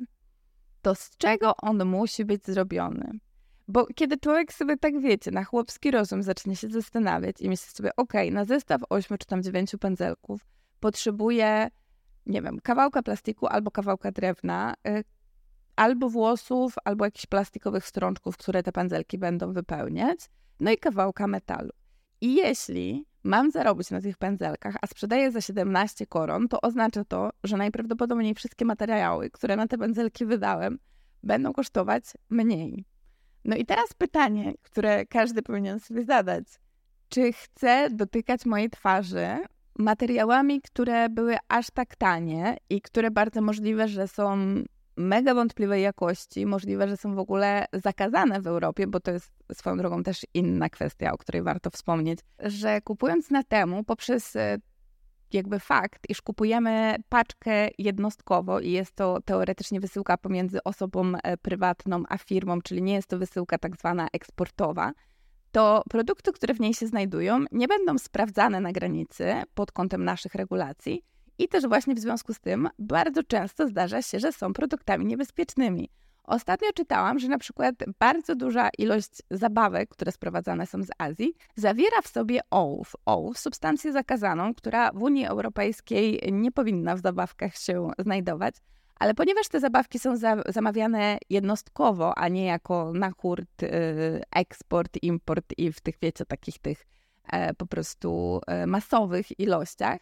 to 0.82 0.96
z 0.96 1.18
czego 1.18 1.58
on 1.58 1.86
musi 1.86 2.26
być 2.26 2.46
zrobiony? 2.46 3.12
Bo 3.68 3.86
kiedy 3.96 4.18
człowiek 4.18 4.54
sobie 4.54 4.78
tak 4.78 5.02
wiecie, 5.02 5.32
na 5.32 5.44
chłopski 5.44 5.92
rozum 5.92 6.24
zacznie 6.24 6.56
się 6.56 6.70
zastanawiać 6.70 7.42
i 7.42 7.50
myśli 7.50 7.72
sobie, 7.72 7.96
ok, 7.98 8.14
na 8.32 8.46
zestaw 8.46 8.82
8 8.90 9.18
czy 9.18 9.28
tam 9.28 9.44
9 9.44 9.76
pędzelków 9.80 10.46
potrzebuję, 10.80 11.68
nie 12.26 12.42
wiem, 12.42 12.60
kawałka 12.64 13.04
plastiku 13.04 13.48
albo 13.48 13.72
kawałka 13.72 14.12
drewna, 14.12 14.74
y, 14.88 15.04
albo 15.76 16.10
włosów, 16.10 16.76
albo 16.86 17.06
jakichś 17.06 17.26
plastikowych 17.26 17.88
strączków, 17.88 18.38
które 18.38 18.64
te 18.64 18.72
pędzelki 18.72 19.18
będą 19.18 19.54
wypełniać, 19.54 20.20
no 20.60 20.72
i 20.72 20.78
kawałka 20.78 21.28
metalu. 21.28 21.72
I 22.22 22.36
jeśli 22.36 23.06
mam 23.24 23.52
zarobić 23.52 23.92
na 23.92 24.02
tych 24.02 24.18
pędzelkach, 24.18 24.76
a 24.82 24.88
sprzedaję 24.88 25.32
za 25.32 25.42
17 25.42 26.08
koron, 26.08 26.48
to 26.48 26.62
oznacza 26.62 27.06
to, 27.06 27.30
że 27.44 27.58
najprawdopodobniej 27.58 28.36
wszystkie 28.36 28.66
materiały, 28.66 29.30
które 29.30 29.56
na 29.56 29.68
te 29.68 29.78
pędzelki 29.78 30.26
wydałem, 30.26 30.80
będą 31.24 31.54
kosztować 31.54 32.04
mniej. 32.30 32.86
No 33.46 33.56
i 33.56 33.66
teraz 33.66 33.94
pytanie, 33.98 34.54
które 34.62 35.06
każdy 35.06 35.42
powinien 35.42 35.80
sobie 35.80 36.06
zadać. 36.06 36.44
Czy 37.10 37.34
chcę 37.34 37.90
dotykać 37.90 38.46
mojej 38.46 38.70
twarzy 38.70 39.28
materiałami, 39.80 40.62
które 40.62 41.10
były 41.10 41.38
aż 41.48 41.68
tak 41.72 41.96
tanie 41.96 42.58
i 42.70 42.82
które 42.82 43.12
bardzo 43.12 43.42
możliwe, 43.42 43.88
że 43.88 44.08
są 44.08 44.38
mega 44.98 45.34
wątpliwej 45.34 45.82
jakości, 45.82 46.46
możliwe, 46.46 46.88
że 46.88 46.98
są 46.98 47.16
w 47.16 47.20
ogóle 47.20 47.66
zakazane 47.74 48.42
w 48.42 48.48
Europie, 48.48 48.88
bo 48.88 49.00
to 49.00 49.12
jest 49.12 49.32
swoją 49.54 49.78
drogą 49.78 50.04
też 50.04 50.26
inna 50.34 50.70
kwestia, 50.70 51.12
o 51.12 51.18
której 51.18 51.42
warto 51.42 51.70
wspomnieć, 51.70 52.20
że 52.40 52.82
kupując 52.82 53.30
na 53.30 53.44
temu 53.44 53.84
poprzez 53.84 54.36
e, 54.36 54.58
jakby 55.34 55.60
fakt, 55.60 56.10
iż 56.10 56.22
kupujemy 56.22 56.96
paczkę 57.10 57.68
jednostkowo 57.78 58.60
i 58.60 58.72
jest 58.72 58.96
to 58.96 59.22
teoretycznie 59.26 59.80
wysyłka 59.80 60.18
pomiędzy 60.18 60.64
osobą 60.64 61.14
e, 61.24 61.38
prywatną 61.38 62.04
a 62.10 62.18
firmą, 62.18 62.62
czyli 62.62 62.82
nie 62.82 62.94
jest 62.94 63.08
to 63.08 63.18
wysyłka 63.18 63.58
tak 63.58 63.78
zwana 63.78 64.08
eksportowa, 64.14 64.92
to 65.52 65.84
produkty, 65.90 66.32
które 66.32 66.54
w 66.54 66.60
niej 66.60 66.74
się 66.74 66.88
znajdują, 66.88 67.46
nie 67.52 67.68
będą 67.68 67.98
sprawdzane 67.98 68.60
na 68.60 68.72
granicy 68.72 69.34
pod 69.54 69.72
kątem 69.72 70.04
naszych 70.04 70.36
regulacji 70.36 71.04
i 71.38 71.48
też 71.48 71.68
właśnie 71.68 71.96
w 71.96 72.00
związku 72.00 72.34
z 72.34 72.40
tym 72.40 72.70
bardzo 72.80 73.24
często 73.24 73.68
zdarza 73.68 74.02
się, 74.02 74.20
że 74.20 74.32
są 74.32 74.54
produktami 74.54 75.06
niebezpiecznymi. 75.06 75.90
Ostatnio 76.24 76.68
czytałam, 76.76 77.20
że 77.20 77.28
na 77.28 77.38
przykład 77.38 77.76
bardzo 78.00 78.36
duża 78.36 78.70
ilość 78.78 79.22
zabawek, 79.32 79.90
które 79.90 80.12
sprowadzane 80.12 80.68
są 80.68 80.84
z 80.84 80.90
Azji, 80.98 81.34
zawiera 81.56 82.02
w 82.02 82.08
sobie 82.08 82.40
ołów. 82.50 82.96
Ołów, 83.06 83.40
substancję 83.40 83.92
zakazaną, 83.92 84.54
która 84.54 84.92
w 84.92 85.02
Unii 85.02 85.26
Europejskiej 85.26 86.22
nie 86.32 86.52
powinna 86.52 86.96
w 86.96 87.02
zabawkach 87.02 87.56
się 87.56 87.90
znajdować, 88.00 88.56
ale 88.96 89.14
ponieważ 89.14 89.48
te 89.48 89.60
zabawki 89.60 90.00
są 90.00 90.18
za, 90.18 90.36
zamawiane 90.48 91.18
jednostkowo, 91.30 92.18
a 92.18 92.28
nie 92.28 92.46
jako 92.46 92.94
na 92.94 93.12
hurt, 93.12 93.62
yy, 93.62 93.70
eksport, 94.36 94.98
import 95.02 95.46
i 95.58 95.72
w 95.72 95.82
tych, 95.82 95.96
wiecie, 96.02 96.26
takich 96.26 96.60
tych 96.60 96.86
e, 97.32 97.54
po 97.54 97.66
prostu 97.66 98.42
e, 98.48 98.68
masowych 98.68 99.40
ilościach, 99.40 100.02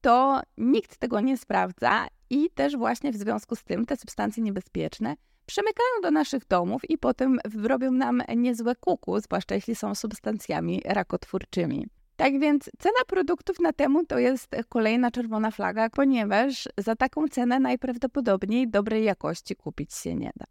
to 0.00 0.40
nikt 0.58 0.96
tego 0.96 1.20
nie 1.20 1.36
sprawdza 1.36 2.06
i 2.30 2.50
też 2.50 2.76
właśnie 2.76 3.12
w 3.12 3.16
związku 3.16 3.56
z 3.56 3.64
tym 3.64 3.86
te 3.86 3.96
substancje 3.96 4.42
niebezpieczne 4.42 5.16
przemykają 5.46 5.88
do 6.02 6.10
naszych 6.10 6.46
domów 6.46 6.90
i 6.90 6.98
potem 6.98 7.38
robią 7.62 7.90
nam 7.90 8.22
niezłe 8.36 8.76
kuku, 8.76 9.20
zwłaszcza 9.20 9.54
jeśli 9.54 9.74
są 9.74 9.94
substancjami 9.94 10.82
rakotwórczymi. 10.84 11.86
Tak 12.16 12.40
więc 12.40 12.70
cena 12.78 13.04
produktów 13.06 13.60
na 13.60 13.72
temu 13.72 14.06
to 14.06 14.18
jest 14.18 14.56
kolejna 14.68 15.10
czerwona 15.10 15.50
flaga, 15.50 15.90
ponieważ 15.90 16.68
za 16.78 16.96
taką 16.96 17.28
cenę 17.28 17.60
najprawdopodobniej 17.60 18.70
dobrej 18.70 19.04
jakości 19.04 19.56
kupić 19.56 19.94
się 19.94 20.14
nie 20.14 20.30
da. 20.36 20.44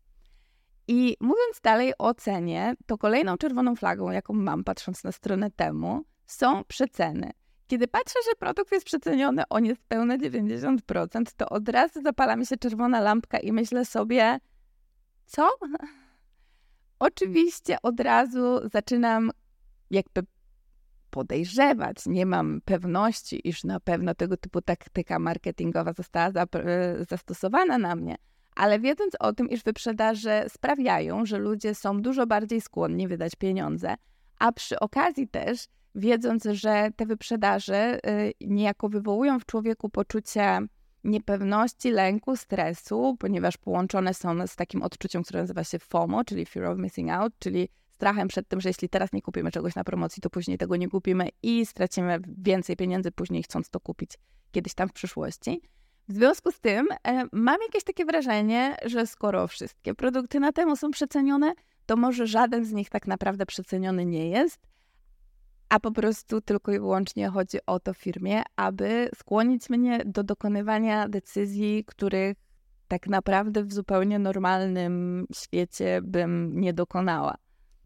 I 0.88 1.18
mówiąc 1.20 1.62
dalej 1.64 1.94
o 1.98 2.14
cenie, 2.14 2.76
to 2.86 2.98
kolejną 2.98 3.38
czerwoną 3.38 3.76
flagą, 3.76 4.12
jaką 4.12 4.34
mam 4.34 4.64
patrząc 4.64 5.04
na 5.04 5.12
stronę 5.12 5.52
temu, 5.52 6.04
są 6.26 6.64
przeceny. 6.64 7.32
Kiedy 7.70 7.88
patrzę, 7.88 8.20
że 8.30 8.36
produkt 8.40 8.72
jest 8.72 8.86
przeceniony 8.86 9.44
o 9.50 9.60
niespełna 9.60 10.18
90%, 10.18 11.24
to 11.38 11.50
od 11.50 11.70
razu 11.70 12.02
zapala 12.02 12.36
mi 12.36 12.46
się 12.46 12.58
czerwona 12.58 13.00
lampka 13.00 13.40
i 13.40 13.52
myślę 13.52 13.86
sobie, 13.86 14.40
co? 15.26 15.50
Oczywiście 17.00 17.78
od 17.84 18.00
razu 18.00 18.70
zaczynam 18.72 19.32
jakby 19.92 20.22
podejrzewać, 21.10 22.06
nie 22.06 22.26
mam 22.26 22.62
pewności, 22.66 23.48
iż 23.48 23.64
na 23.64 23.80
pewno 23.80 24.16
tego 24.16 24.38
typu 24.38 24.62
taktyka 24.62 25.20
marketingowa 25.20 25.94
została 25.94 26.32
zastosowana 27.10 27.78
na 27.78 27.96
mnie, 27.96 28.16
ale 28.56 28.80
wiedząc 28.80 29.14
o 29.20 29.34
tym, 29.34 29.50
iż 29.50 29.64
wyprzedaże 29.64 30.46
sprawiają, 30.48 31.26
że 31.26 31.38
ludzie 31.38 31.76
są 31.76 32.02
dużo 32.02 32.28
bardziej 32.28 32.62
skłonni 32.62 33.08
wydać 33.08 33.36
pieniądze, 33.36 33.96
a 34.40 34.52
przy 34.52 34.80
okazji 34.80 35.28
też 35.28 35.68
wiedząc, 35.96 36.44
że 36.52 36.90
te 36.96 37.06
wyprzedaże 37.06 38.00
y, 38.10 38.34
niejako 38.42 38.90
wywołują 38.90 39.40
w 39.40 39.46
człowieku 39.46 39.90
poczucie 39.90 40.60
niepewności, 41.04 41.92
lęku, 41.92 42.36
stresu, 42.36 43.16
ponieważ 43.20 43.58
połączone 43.58 44.14
są 44.14 44.48
z 44.48 44.56
takim 44.56 44.82
odczuciem, 44.82 45.24
które 45.24 45.42
nazywa 45.42 45.64
się 45.64 45.80
FOMO, 45.80 46.24
czyli 46.24 46.46
Fear 46.46 46.66
of 46.66 46.78
Missing 46.78 47.10
Out, 47.10 47.34
czyli 47.40 47.70
strachem 47.92 48.28
przed 48.28 48.48
tym, 48.48 48.62
że 48.62 48.70
jeśli 48.70 48.90
teraz 48.90 49.14
nie 49.14 49.22
kupimy 49.22 49.52
czegoś 49.52 49.76
na 49.76 49.84
promocji, 49.84 50.22
to 50.22 50.30
później 50.30 50.58
tego 50.58 50.76
nie 50.76 50.90
kupimy 50.90 51.30
i 51.44 51.66
stracimy 51.66 52.20
więcej 52.38 52.76
pieniędzy 52.76 53.12
później 53.12 53.44
chcąc 53.44 53.70
to 53.70 53.80
kupić 53.80 54.18
kiedyś 54.52 54.74
tam 54.74 54.90
w 54.90 54.94
przyszłości. 54.94 55.62
W 56.08 56.14
związku 56.14 56.52
z 56.52 56.60
tym 56.60 56.88
e, 57.08 57.24
mam 57.32 57.58
jakieś 57.62 57.84
takie 57.84 58.06
wrażenie, 58.06 58.76
że 58.86 59.08
skoro 59.08 59.48
wszystkie 59.48 59.96
produkty 59.96 60.40
na 60.40 60.52
temu 60.52 60.76
są 60.76 60.92
przecenione, 60.92 61.54
to 61.86 61.96
może 61.96 62.28
żaden 62.28 62.66
z 62.66 62.74
nich 62.74 62.90
tak 62.90 63.08
naprawdę 63.08 63.46
przeceniony 63.46 64.06
nie 64.06 64.30
jest, 64.30 64.60
a 65.70 65.80
po 65.80 65.92
prostu 65.92 66.42
tylko 66.42 66.72
i 66.72 66.80
wyłącznie 66.80 67.30
chodzi 67.30 67.58
o 67.66 67.80
to 67.80 67.94
firmie, 67.94 68.44
aby 68.56 69.10
skłonić 69.16 69.70
mnie 69.70 70.02
do 70.06 70.24
dokonywania 70.24 71.10
decyzji, 71.10 71.84
których 71.88 72.38
tak 72.88 73.08
naprawdę 73.08 73.64
w 73.64 73.74
zupełnie 73.74 74.20
normalnym 74.20 75.26
świecie 75.36 76.00
bym 76.04 76.60
nie 76.60 76.74
dokonała. 76.74 77.36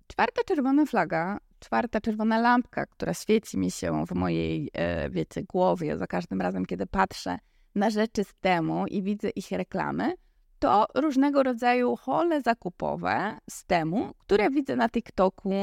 Czwarta 0.08 0.42
czerwona 0.44 0.86
flaga, 0.86 1.38
czwarta 1.60 2.02
czerwona 2.02 2.40
lampka, 2.40 2.86
która 2.86 3.14
świeci 3.14 3.58
mi 3.58 3.72
się 3.72 4.06
w 4.06 4.12
mojej, 4.12 4.70
e, 4.74 5.10
wiecie, 5.10 5.44
głowie 5.44 5.98
za 5.98 6.08
każdym 6.08 6.42
razem, 6.42 6.66
kiedy 6.66 6.86
patrzę 6.86 7.38
na 7.76 7.90
rzeczy 7.90 8.24
z 8.24 8.34
temu 8.42 8.88
i 8.88 9.04
widzę 9.04 9.30
ich 9.30 9.52
reklamy, 9.52 10.14
to 10.60 10.88
różnego 10.96 11.44
rodzaju 11.44 11.96
hole 11.96 12.42
zakupowe 12.42 13.38
z 13.50 13.66
temu, 13.66 14.14
które 14.18 14.50
widzę 14.50 14.76
na 14.76 14.90
TikToku, 14.90 15.54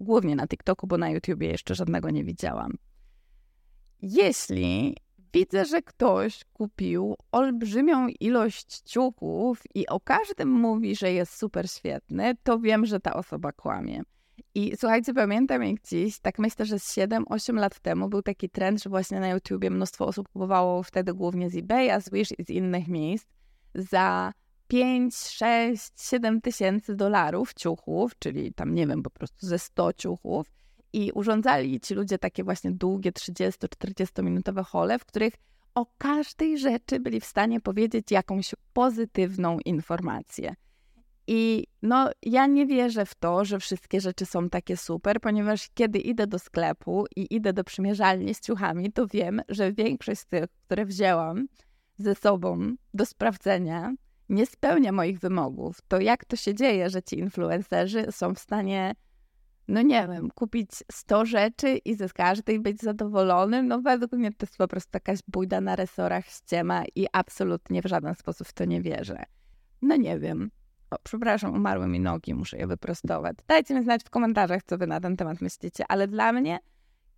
głównie 0.00 0.36
na 0.36 0.46
TikToku, 0.46 0.86
bo 0.86 0.98
na 0.98 1.10
YouTubie 1.10 1.48
jeszcze 1.48 1.74
żadnego 1.74 2.10
nie 2.10 2.24
widziałam. 2.24 2.72
Jeśli 4.02 4.96
widzę, 5.34 5.64
że 5.64 5.82
ktoś 5.82 6.44
kupił 6.52 7.16
olbrzymią 7.32 8.08
ilość 8.20 8.80
ciuchów 8.80 9.62
i 9.74 9.86
o 9.86 10.00
każdym 10.00 10.48
mówi, 10.48 10.96
że 10.96 11.12
jest 11.12 11.36
super 11.36 11.70
świetny, 11.70 12.36
to 12.42 12.58
wiem, 12.58 12.86
że 12.86 13.00
ta 13.00 13.14
osoba 13.14 13.52
kłamie. 13.52 14.02
I 14.54 14.76
słuchajcie, 14.76 15.14
pamiętam 15.14 15.62
jak 15.62 15.82
dziś, 15.82 16.20
tak 16.20 16.38
myślę, 16.38 16.66
że 16.66 16.78
z 16.78 16.96
7-8 16.96 17.54
lat 17.54 17.80
temu 17.80 18.08
był 18.08 18.22
taki 18.22 18.50
trend, 18.50 18.82
że 18.82 18.90
właśnie 18.90 19.20
na 19.20 19.28
YouTubie 19.28 19.70
mnóstwo 19.70 20.06
osób 20.06 20.28
kupowało 20.28 20.82
wtedy 20.82 21.14
głównie 21.14 21.50
z 21.50 21.56
eBaya, 21.56 22.00
z 22.02 22.10
Wish 22.10 22.32
i 22.38 22.44
z 22.44 22.50
innych 22.50 22.88
miejsc 22.88 23.26
za 23.74 24.32
5, 24.70 25.16
6, 25.16 25.92
7 25.96 26.40
tysięcy 26.40 26.96
dolarów 26.96 27.54
ciuchów, 27.54 28.12
czyli 28.18 28.54
tam 28.54 28.74
nie 28.74 28.86
wiem, 28.86 29.02
po 29.02 29.10
prostu 29.10 29.46
ze 29.46 29.58
100 29.58 29.92
ciuchów. 29.92 30.46
I 30.92 31.12
urządzali 31.12 31.80
ci 31.80 31.94
ludzie 31.94 32.18
takie 32.18 32.44
właśnie 32.44 32.70
długie 32.70 33.12
30-40 33.12 34.22
minutowe 34.22 34.62
hole, 34.62 34.98
w 34.98 35.04
których 35.04 35.34
o 35.74 35.86
każdej 35.98 36.58
rzeczy 36.58 37.00
byli 37.00 37.20
w 37.20 37.24
stanie 37.24 37.60
powiedzieć 37.60 38.10
jakąś 38.10 38.54
pozytywną 38.72 39.58
informację. 39.64 40.54
I 41.26 41.66
no, 41.82 42.10
ja 42.22 42.46
nie 42.46 42.66
wierzę 42.66 43.06
w 43.06 43.14
to, 43.14 43.44
że 43.44 43.58
wszystkie 43.58 44.00
rzeczy 44.00 44.26
są 44.26 44.50
takie 44.50 44.76
super, 44.76 45.20
ponieważ 45.20 45.68
kiedy 45.74 45.98
idę 45.98 46.26
do 46.26 46.38
sklepu 46.38 47.04
i 47.16 47.34
idę 47.34 47.52
do 47.52 47.64
przymierzalni 47.64 48.34
z 48.34 48.40
ciuchami, 48.40 48.92
to 48.92 49.06
wiem, 49.06 49.42
że 49.48 49.72
większość 49.72 50.20
z 50.20 50.26
tych, 50.26 50.44
które 50.66 50.86
wzięłam, 50.86 51.46
ze 51.98 52.14
sobą 52.14 52.74
do 52.94 53.06
sprawdzenia, 53.06 53.92
nie 54.30 54.46
spełnia 54.46 54.92
moich 54.92 55.18
wymogów, 55.18 55.78
to 55.88 56.00
jak 56.00 56.24
to 56.24 56.36
się 56.36 56.54
dzieje, 56.54 56.90
że 56.90 57.02
ci 57.02 57.18
influencerzy 57.18 58.06
są 58.10 58.34
w 58.34 58.38
stanie, 58.38 58.94
no 59.68 59.82
nie 59.82 60.08
wiem, 60.08 60.30
kupić 60.34 60.70
100 60.92 61.26
rzeczy 61.26 61.76
i 61.76 61.94
ze 61.94 62.08
każdej 62.08 62.60
być 62.60 62.80
zadowolonym? 62.80 63.68
No 63.68 63.80
według 63.80 64.12
mnie 64.12 64.30
to 64.30 64.46
jest 64.46 64.56
po 64.56 64.68
prostu 64.68 64.90
jakaś 64.94 65.18
bójda 65.28 65.60
na 65.60 65.76
resorach, 65.76 66.26
ściema 66.26 66.84
i 66.94 67.06
absolutnie 67.12 67.82
w 67.82 67.86
żaden 67.86 68.14
sposób 68.14 68.48
w 68.48 68.52
to 68.52 68.64
nie 68.64 68.82
wierzę. 68.82 69.22
No 69.82 69.96
nie 69.96 70.18
wiem. 70.18 70.50
O, 70.90 70.96
przepraszam, 71.02 71.54
umarły 71.54 71.88
mi 71.88 72.00
nogi, 72.00 72.34
muszę 72.34 72.58
je 72.58 72.66
wyprostować. 72.66 73.36
Dajcie 73.48 73.74
mi 73.74 73.82
znać 73.82 74.04
w 74.04 74.10
komentarzach, 74.10 74.62
co 74.62 74.78
wy 74.78 74.86
na 74.86 75.00
ten 75.00 75.16
temat 75.16 75.40
myślicie, 75.40 75.84
ale 75.88 76.08
dla 76.08 76.32
mnie 76.32 76.58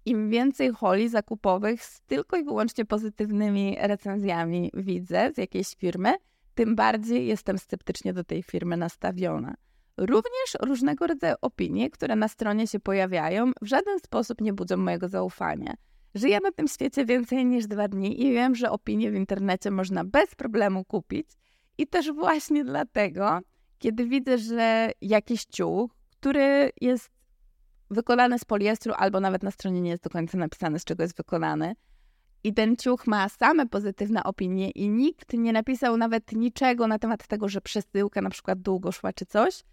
im 0.04 0.31
więcej 0.31 0.73
holi 0.73 1.09
zakupowych 1.09 1.85
z 1.85 2.00
tylko 2.00 2.37
i 2.37 2.45
wyłącznie 2.45 2.85
pozytywnymi 2.85 3.76
recenzjami 3.81 4.71
widzę 4.75 5.33
z 5.35 5.38
jakiejś 5.38 5.75
firmy, 5.76 6.14
tym 6.54 6.76
bardziej 6.76 7.26
jestem 7.26 7.59
sceptycznie 7.59 8.12
do 8.12 8.25
tej 8.25 8.42
firmy 8.42 8.76
nastawiona. 8.76 9.54
Również 9.97 10.56
różnego 10.61 11.06
rodzaju 11.06 11.35
opinie, 11.40 11.90
które 11.90 12.16
na 12.16 12.28
stronie 12.28 12.66
się 12.66 12.80
pojawiają, 12.80 13.52
w 13.62 13.66
żaden 13.66 13.99
sposób 13.99 14.40
nie 14.40 14.52
budzą 14.52 14.76
mojego 14.76 15.09
zaufania. 15.09 15.75
Żyję 16.14 16.38
na 16.42 16.52
tym 16.52 16.68
świecie 16.68 17.04
więcej 17.04 17.47
niż 17.47 17.66
dwa 17.66 17.88
dni 17.88 18.23
i 18.26 18.32
wiem, 18.32 18.54
że 18.54 18.71
opinie 18.71 19.11
w 19.11 19.14
internecie 19.14 19.71
można 19.71 20.04
bez 20.04 20.35
problemu 20.35 20.85
kupić. 20.85 21.30
I 21.78 21.87
też 21.87 22.12
właśnie 22.12 22.64
dlatego, 22.64 23.38
kiedy 23.78 24.06
widzę, 24.06 24.38
że 24.38 24.92
jakiś 25.00 25.44
ciuch, 25.44 25.90
który 26.11 26.71
jest 26.80 27.11
wykonany 27.90 28.38
z 28.38 28.44
poliestru, 28.44 28.92
albo 28.97 29.21
nawet 29.21 29.42
na 29.42 29.50
stronie 29.50 29.80
nie 29.80 29.90
jest 29.90 30.02
do 30.02 30.11
końca 30.11 30.38
napisane, 30.38 30.78
z 30.78 30.85
czego 30.85 31.02
jest 31.02 31.16
wykonany, 31.16 31.75
i 32.44 32.54
ten 32.54 32.76
ciuch 32.76 33.06
ma 33.06 33.28
same 33.28 33.66
pozytywne 33.66 34.25
opinie 34.25 34.70
i 34.70 34.88
nikt 34.88 35.32
nie 35.32 35.52
napisał 35.52 35.96
nawet 35.96 36.32
niczego 36.32 36.87
na 36.87 36.99
temat 36.99 37.26
tego, 37.26 37.49
że 37.49 37.61
przesyłka 37.61 38.20
na 38.20 38.30
przykład 38.30 38.61
długo 38.61 38.92
szła 38.92 39.12
czy 39.12 39.26
coś, 39.26 39.64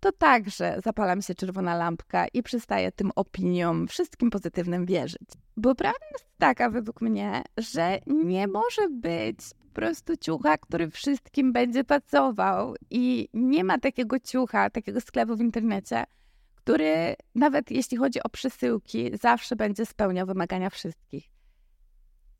to 0.00 0.12
także 0.12 0.80
zapala 0.84 1.16
mi 1.16 1.22
się 1.22 1.34
czerwona 1.34 1.76
lampka 1.76 2.26
i 2.28 2.42
przestaję 2.42 2.92
tym 2.92 3.10
opiniom, 3.16 3.86
wszystkim 3.86 4.30
pozytywnym 4.30 4.86
wierzyć. 4.86 5.28
Bo 5.56 5.74
prawda 5.74 6.06
jest 6.12 6.26
taka 6.38 6.70
według 6.70 7.00
mnie, 7.00 7.42
że 7.56 7.98
nie 8.06 8.46
może 8.48 8.88
być 8.90 9.38
po 9.58 9.80
prostu 9.80 10.16
ciucha, 10.16 10.58
który 10.58 10.90
wszystkim 10.90 11.52
będzie 11.52 11.84
pasował 11.84 12.74
i 12.90 13.28
nie 13.34 13.64
ma 13.64 13.78
takiego 13.78 14.20
ciucha, 14.20 14.70
takiego 14.70 15.00
sklepu 15.00 15.36
w 15.36 15.40
internecie, 15.40 16.04
który 16.54 17.16
nawet 17.34 17.70
jeśli 17.70 17.96
chodzi 17.96 18.22
o 18.22 18.28
przesyłki, 18.28 19.10
zawsze 19.22 19.56
będzie 19.56 19.86
spełniał 19.86 20.26
wymagania 20.26 20.70
wszystkich. 20.70 21.35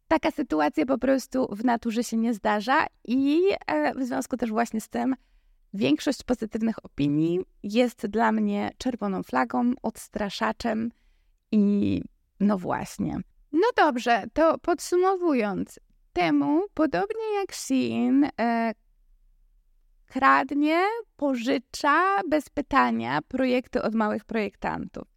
Taka 0.09 0.31
sytuacja 0.31 0.87
po 0.87 0.99
prostu 0.99 1.49
w 1.51 1.65
naturze 1.65 2.05
się 2.05 2.17
nie 2.17 2.35
zdarza 2.35 2.87
i 3.05 3.43
e, 3.67 3.95
w 3.95 4.05
związku 4.05 4.37
też 4.37 4.51
właśnie 4.51 4.81
z 4.81 4.89
tym 4.89 5.15
większość 5.75 6.23
pozytywnych 6.23 6.85
opinii 6.85 7.41
jest 7.63 8.07
dla 8.07 8.33
mnie 8.33 8.71
czerwoną 8.79 9.23
flagą, 9.23 9.73
odstraszaczem 9.83 10.91
i 11.53 12.03
no 12.41 12.59
właśnie. 12.59 13.21
No 13.53 13.67
dobrze, 13.77 14.25
to 14.33 14.59
podsumowując, 14.59 15.81
temu, 16.13 16.63
podobnie 16.75 17.35
jak 17.41 17.53
Shein, 17.55 18.29
e, 18.41 18.73
kradnie, 20.07 20.85
pożycza 21.17 22.21
bez 22.29 22.51
pytania 22.51 23.23
projekty 23.29 23.83
od 23.83 23.95
małych 23.95 24.25
projektantów. 24.25 25.09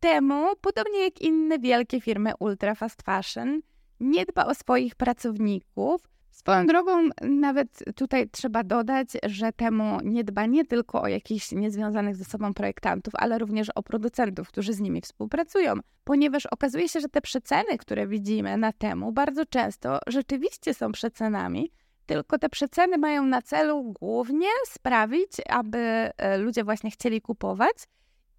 Temu, 0.00 0.46
podobnie 0.60 1.04
jak 1.04 1.20
inne 1.20 1.58
wielkie 1.58 2.00
firmy 2.00 2.32
ultra 2.38 2.74
fast 2.74 3.02
fashion, 3.02 3.60
nie 4.04 4.24
dba 4.26 4.46
o 4.46 4.54
swoich 4.54 4.94
pracowników. 4.94 6.08
Swoją 6.30 6.66
drogą, 6.66 7.08
nawet 7.22 7.84
tutaj 7.96 8.28
trzeba 8.28 8.64
dodać, 8.64 9.08
że 9.22 9.52
temu 9.52 9.98
nie 10.04 10.24
dba 10.24 10.46
nie 10.46 10.64
tylko 10.64 11.02
o 11.02 11.08
jakichś 11.08 11.52
niezwiązanych 11.52 12.16
ze 12.16 12.24
sobą 12.24 12.54
projektantów, 12.54 13.14
ale 13.16 13.38
również 13.38 13.70
o 13.74 13.82
producentów, 13.82 14.48
którzy 14.48 14.72
z 14.72 14.80
nimi 14.80 15.00
współpracują, 15.00 15.74
ponieważ 16.04 16.46
okazuje 16.46 16.88
się, 16.88 17.00
że 17.00 17.08
te 17.08 17.20
przeceny, 17.20 17.78
które 17.78 18.06
widzimy 18.06 18.56
na 18.56 18.72
temu, 18.72 19.12
bardzo 19.12 19.46
często 19.46 19.98
rzeczywiście 20.06 20.74
są 20.74 20.92
przecenami, 20.92 21.70
tylko 22.06 22.38
te 22.38 22.48
przeceny 22.48 22.98
mają 22.98 23.26
na 23.26 23.42
celu 23.42 23.92
głównie 24.00 24.48
sprawić, 24.66 25.32
aby 25.48 25.78
e, 25.78 26.38
ludzie 26.38 26.64
właśnie 26.64 26.90
chcieli 26.90 27.20
kupować 27.20 27.76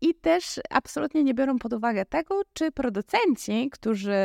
i 0.02 0.16
też 0.16 0.60
absolutnie 0.70 1.24
nie 1.24 1.34
biorą 1.34 1.60
pod 1.60 1.74
uwagę 1.74 2.06
tego, 2.06 2.42
czy 2.54 2.72
producenci, 2.72 3.70
którzy 3.70 4.16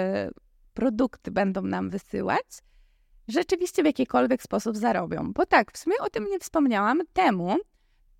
produkty 0.70 1.30
będą 1.30 1.62
nam 1.62 1.90
wysyłać, 1.90 2.46
rzeczywiście 3.28 3.82
w 3.82 3.86
jakikolwiek 3.86 4.42
sposób 4.42 4.76
zarobią. 4.76 5.32
Bo 5.32 5.46
tak, 5.46 5.72
w 5.72 5.78
sumie 5.78 5.96
o 6.00 6.10
tym 6.10 6.24
nie 6.24 6.38
wspomniałam 6.38 7.00
temu, 7.12 7.56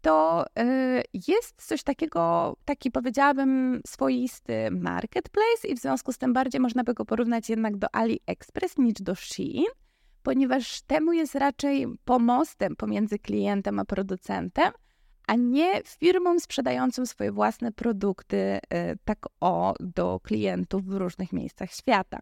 to 0.01 0.47
y, 0.47 1.03
jest 1.29 1.67
coś 1.67 1.83
takiego, 1.83 2.57
taki 2.65 2.91
powiedziałabym 2.91 3.81
swoisty 3.87 4.69
marketplace 4.71 5.69
i 5.69 5.75
w 5.75 5.79
związku 5.79 6.13
z 6.13 6.19
tym 6.19 6.33
bardziej 6.33 6.61
można 6.61 6.85
by 6.85 6.95
go 6.95 7.05
porównać 7.05 7.51
jednak 7.51 7.77
do 7.77 7.95
AliExpress 7.95 8.79
niż 8.79 8.95
do 8.95 9.15
Shein, 9.15 9.65
ponieważ 10.23 10.83
temu 10.83 11.13
jest 11.13 11.35
raczej 11.35 11.87
pomostem 12.05 12.77
pomiędzy 12.77 13.19
klientem 13.19 13.79
a 13.79 13.85
producentem, 13.85 14.73
a 15.27 15.35
nie 15.35 15.83
firmą 15.87 16.41
sprzedającą 16.41 17.07
swoje 17.07 17.33
własne 17.33 17.73
produkty 17.73 18.37
y, 18.37 18.61
tak 19.05 19.19
o 19.41 19.75
do 19.81 20.21
klientów 20.23 20.85
w 20.85 20.97
różnych 20.97 21.33
miejscach 21.33 21.73
świata. 21.73 22.19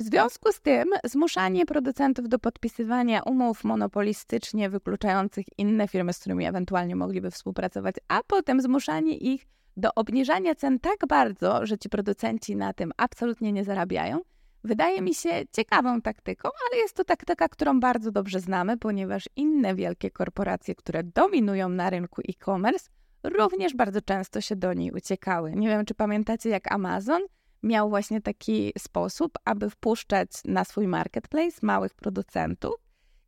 W 0.00 0.02
związku 0.02 0.52
z 0.52 0.60
tym 0.60 0.88
zmuszanie 1.04 1.66
producentów 1.66 2.28
do 2.28 2.38
podpisywania 2.38 3.22
umów 3.22 3.64
monopolistycznie 3.64 4.70
wykluczających 4.70 5.46
inne 5.58 5.88
firmy, 5.88 6.12
z 6.12 6.18
którymi 6.18 6.46
ewentualnie 6.46 6.96
mogliby 6.96 7.30
współpracować, 7.30 7.94
a 8.08 8.20
potem 8.26 8.60
zmuszanie 8.60 9.16
ich 9.16 9.46
do 9.76 9.94
obniżania 9.94 10.54
cen 10.54 10.78
tak 10.78 11.06
bardzo, 11.08 11.66
że 11.66 11.78
ci 11.78 11.88
producenci 11.88 12.56
na 12.56 12.72
tym 12.72 12.92
absolutnie 12.96 13.52
nie 13.52 13.64
zarabiają, 13.64 14.20
wydaje 14.64 15.02
mi 15.02 15.14
się 15.14 15.30
ciekawą 15.52 16.00
taktyką, 16.00 16.48
ale 16.70 16.80
jest 16.80 16.94
to 16.96 17.04
taktyka, 17.04 17.48
którą 17.48 17.80
bardzo 17.80 18.10
dobrze 18.12 18.40
znamy, 18.40 18.78
ponieważ 18.78 19.28
inne 19.36 19.74
wielkie 19.74 20.10
korporacje, 20.10 20.74
które 20.74 21.04
dominują 21.04 21.68
na 21.68 21.90
rynku 21.90 22.22
e-commerce, 22.28 22.90
również 23.24 23.74
bardzo 23.74 24.00
często 24.00 24.40
się 24.40 24.56
do 24.56 24.72
niej 24.72 24.92
uciekały. 24.92 25.52
Nie 25.52 25.68
wiem, 25.68 25.84
czy 25.84 25.94
pamiętacie, 25.94 26.48
jak 26.48 26.72
Amazon 26.72 27.22
miał 27.62 27.88
właśnie 27.88 28.20
taki 28.20 28.72
sposób, 28.78 29.32
aby 29.44 29.70
wpuszczać 29.70 30.28
na 30.44 30.64
swój 30.64 30.88
marketplace 30.88 31.58
małych 31.62 31.94
producentów. 31.94 32.74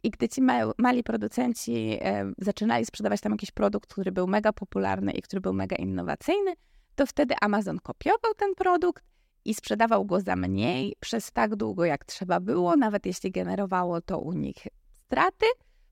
I 0.02 0.10
gdy 0.10 0.28
ci 0.28 0.42
mali 0.78 1.02
producenci 1.02 1.98
e, 2.00 2.32
zaczynali 2.38 2.86
sprzedawać 2.86 3.20
tam 3.20 3.32
jakiś 3.32 3.50
produkt, 3.50 3.92
który 3.92 4.12
był 4.12 4.26
mega 4.26 4.52
popularny 4.52 5.12
i 5.12 5.22
który 5.22 5.40
był 5.40 5.52
mega 5.52 5.76
innowacyjny, 5.76 6.54
to 6.94 7.06
wtedy 7.06 7.34
Amazon 7.40 7.78
kopiował 7.78 8.34
ten 8.36 8.54
produkt 8.54 9.04
i 9.44 9.54
sprzedawał 9.54 10.04
go 10.04 10.20
za 10.20 10.36
mniej 10.36 10.96
przez 11.00 11.32
tak 11.32 11.56
długo, 11.56 11.84
jak 11.84 12.04
trzeba 12.04 12.40
było, 12.40 12.76
nawet 12.76 13.06
jeśli 13.06 13.30
generowało 13.30 14.00
to 14.00 14.18
u 14.18 14.32
nich 14.32 14.66
straty, 15.06 15.46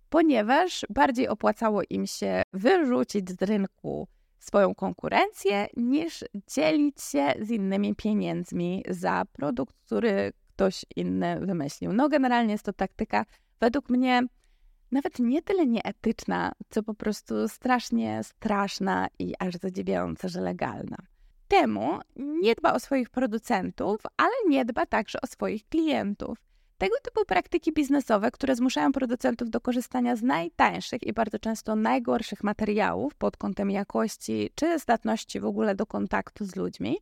ponieważ 0.08 0.86
bardziej 0.88 1.28
opłacało 1.28 1.82
im 1.90 2.06
się 2.06 2.42
wyrzucić 2.52 3.30
z 3.30 3.42
rynku 3.42 4.08
swoją 4.40 4.74
konkurencję, 4.74 5.66
niż 5.76 6.24
dzielić 6.54 7.02
się 7.02 7.32
z 7.40 7.50
innymi 7.50 7.94
pieniędzmi 7.94 8.84
za 8.88 9.24
produkt, 9.32 9.76
który 9.86 10.32
ktoś 10.48 10.84
inny 10.96 11.40
wymyślił. 11.40 11.92
No, 11.92 12.08
generalnie 12.08 12.52
jest 12.52 12.64
to 12.64 12.72
taktyka, 12.72 13.26
według 13.60 13.90
mnie, 13.90 14.22
nawet 14.92 15.18
nie 15.18 15.42
tyle 15.42 15.66
nieetyczna, 15.66 16.52
co 16.70 16.82
po 16.82 16.94
prostu 16.94 17.48
strasznie 17.48 18.20
straszna 18.24 19.08
i 19.18 19.34
aż 19.38 19.54
zadziwiająca, 19.54 20.28
że 20.28 20.40
legalna. 20.40 20.96
Temu 21.48 21.98
nie 22.16 22.54
dba 22.54 22.72
o 22.72 22.80
swoich 22.80 23.10
producentów, 23.10 24.00
ale 24.16 24.32
nie 24.48 24.64
dba 24.64 24.86
także 24.86 25.20
o 25.20 25.26
swoich 25.26 25.68
klientów. 25.68 26.49
Tego 26.80 26.96
typu 27.02 27.24
praktyki 27.24 27.72
biznesowe, 27.72 28.30
które 28.30 28.56
zmuszają 28.56 28.92
producentów 28.92 29.50
do 29.50 29.60
korzystania 29.60 30.16
z 30.16 30.22
najtańszych 30.22 31.02
i 31.02 31.12
bardzo 31.12 31.38
często 31.38 31.76
najgorszych 31.76 32.44
materiałów 32.44 33.14
pod 33.14 33.36
kątem 33.36 33.70
jakości 33.70 34.50
czy 34.54 34.78
zdatności 34.78 35.40
w 35.40 35.44
ogóle 35.44 35.74
do 35.74 35.86
kontaktu 35.86 36.44
z 36.44 36.56
ludźmi, 36.56 36.96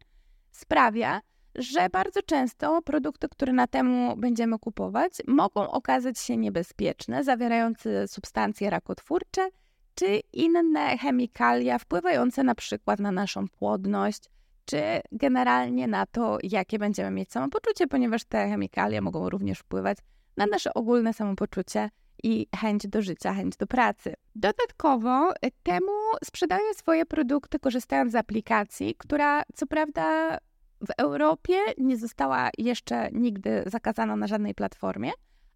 sprawia, 0.53 1.21
że 1.55 1.89
bardzo 1.89 2.23
często 2.23 2.83
produkty, 2.83 3.29
które 3.29 3.53
na 3.53 3.67
temu 3.67 4.17
będziemy 4.17 4.59
kupować, 4.59 5.13
mogą 5.27 5.71
okazać 5.71 6.19
się 6.19 6.37
niebezpieczne, 6.37 7.25
zawierające 7.25 8.09
substancje 8.09 8.71
rakotwórcze 8.71 9.49
czy 9.95 10.21
inne 10.33 10.99
chemikalia 10.99 11.79
wpływające 11.79 12.45
na 12.45 12.55
przykład 12.55 13.01
na 13.01 13.13
naszą 13.13 13.49
płodność, 13.49 14.23
czy 14.69 15.01
generalnie 15.13 15.87
na 15.87 16.07
to, 16.07 16.39
jakie 16.43 16.79
będziemy 16.79 17.11
mieć 17.11 17.33
samopoczucie, 17.33 17.87
ponieważ 17.87 18.25
te 18.25 18.49
chemikalia 18.49 19.01
mogą 19.01 19.31
również 19.31 19.59
wpływać 19.59 19.99
na 20.37 20.47
nasze 20.47 20.75
ogólne 20.75 21.13
samopoczucie 21.13 21.91
i 22.23 22.47
chęć 22.57 22.89
do 22.89 23.03
życia, 23.03 23.35
chęć 23.35 23.57
do 23.57 23.67
pracy. 23.67 24.15
Dodatkowo 24.35 25.33
temu 25.63 25.93
sprzedają 26.25 26.75
swoje 26.75 27.07
produkty 27.07 27.59
korzystając 27.59 28.13
z 28.13 28.15
aplikacji, 28.15 28.95
która 28.99 29.43
co 29.55 29.67
prawda 29.67 30.39
w 30.81 30.91
Europie 30.99 31.57
nie 31.79 31.97
została 31.97 32.51
jeszcze 32.59 33.09
nigdy 33.13 33.63
zakazana 33.67 34.17
na 34.17 34.27
żadnej 34.27 34.55
platformie, 34.55 35.11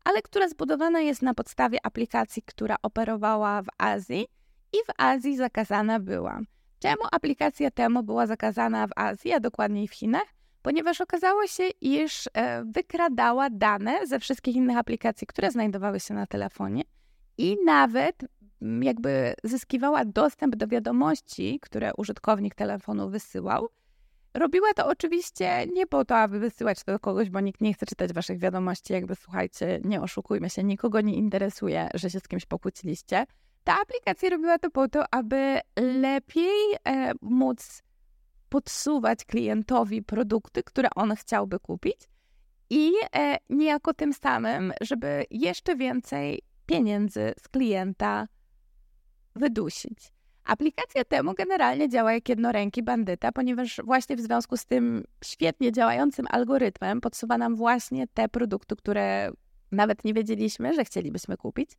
ale 0.04 0.22
która 0.22 0.48
zbudowana 0.48 1.00
jest 1.00 1.22
na 1.22 1.34
podstawie 1.34 1.78
aplikacji, 1.86 2.42
która 2.46 2.76
operowała 2.82 3.62
w 3.62 3.66
Azji 3.78 4.26
i 4.72 4.76
w 4.76 5.00
Azji 5.00 5.36
zakazana 5.36 6.00
była. 6.00 6.40
Czemu 6.82 7.02
aplikacja 7.12 7.70
Temu 7.70 8.02
była 8.02 8.26
zakazana 8.26 8.86
w 8.86 8.90
Azji, 8.96 9.32
a 9.32 9.40
dokładniej 9.40 9.88
w 9.88 9.94
Chinach? 9.94 10.34
Ponieważ 10.62 11.00
okazało 11.00 11.46
się, 11.46 11.68
iż 11.80 12.28
e, 12.34 12.64
wykradała 12.64 13.50
dane 13.50 14.06
ze 14.06 14.18
wszystkich 14.18 14.56
innych 14.56 14.76
aplikacji, 14.76 15.26
które 15.26 15.50
znajdowały 15.50 16.00
się 16.00 16.14
na 16.14 16.26
telefonie 16.26 16.82
i 17.38 17.56
nawet 17.64 18.16
mm, 18.62 18.82
jakby 18.82 19.34
zyskiwała 19.44 20.04
dostęp 20.04 20.56
do 20.56 20.66
wiadomości, 20.66 21.58
które 21.62 21.92
użytkownik 21.96 22.54
telefonu 22.54 23.10
wysyłał. 23.10 23.68
Robiła 24.34 24.68
to 24.76 24.86
oczywiście 24.86 25.66
nie 25.66 25.86
po 25.86 26.04
to, 26.04 26.16
aby 26.16 26.38
wysyłać 26.38 26.84
to 26.84 26.92
do 26.92 26.98
kogoś, 26.98 27.30
bo 27.30 27.40
nikt 27.40 27.60
nie 27.60 27.74
chce 27.74 27.86
czytać 27.86 28.12
waszych 28.12 28.38
wiadomości. 28.38 28.92
Jakby 28.92 29.14
słuchajcie, 29.14 29.80
nie 29.84 30.00
oszukujmy 30.00 30.50
się, 30.50 30.64
nikogo 30.64 31.00
nie 31.00 31.14
interesuje, 31.14 31.88
że 31.94 32.10
się 32.10 32.20
z 32.20 32.28
kimś 32.28 32.46
pokłóciliście. 32.46 33.26
Ta 33.64 33.80
aplikacja 33.82 34.30
robiła 34.30 34.58
to 34.58 34.70
po 34.70 34.88
to, 34.88 35.04
aby 35.14 35.60
lepiej 35.76 36.74
e, 36.88 37.12
móc 37.20 37.82
podsuwać 38.48 39.24
klientowi 39.24 40.02
produkty, 40.02 40.62
które 40.62 40.88
on 40.94 41.16
chciałby 41.16 41.58
kupić 41.58 42.08
i 42.70 42.92
e, 43.16 43.36
niejako 43.50 43.94
tym 43.94 44.12
samym, 44.12 44.72
żeby 44.80 45.24
jeszcze 45.30 45.76
więcej 45.76 46.42
pieniędzy 46.66 47.34
z 47.38 47.48
klienta 47.48 48.28
wydusić. 49.36 50.12
Aplikacja 50.44 51.04
temu 51.04 51.34
generalnie 51.34 51.88
działa 51.88 52.12
jak 52.12 52.28
jednoręki 52.28 52.82
bandyta, 52.82 53.32
ponieważ 53.32 53.80
właśnie 53.84 54.16
w 54.16 54.20
związku 54.20 54.56
z 54.56 54.66
tym 54.66 55.04
świetnie 55.24 55.72
działającym 55.72 56.26
algorytmem 56.30 57.00
podsuwa 57.00 57.38
nam 57.38 57.56
właśnie 57.56 58.06
te 58.14 58.28
produkty, 58.28 58.76
które 58.76 59.30
nawet 59.72 60.04
nie 60.04 60.14
wiedzieliśmy, 60.14 60.74
że 60.74 60.84
chcielibyśmy 60.84 61.36
kupić. 61.36 61.70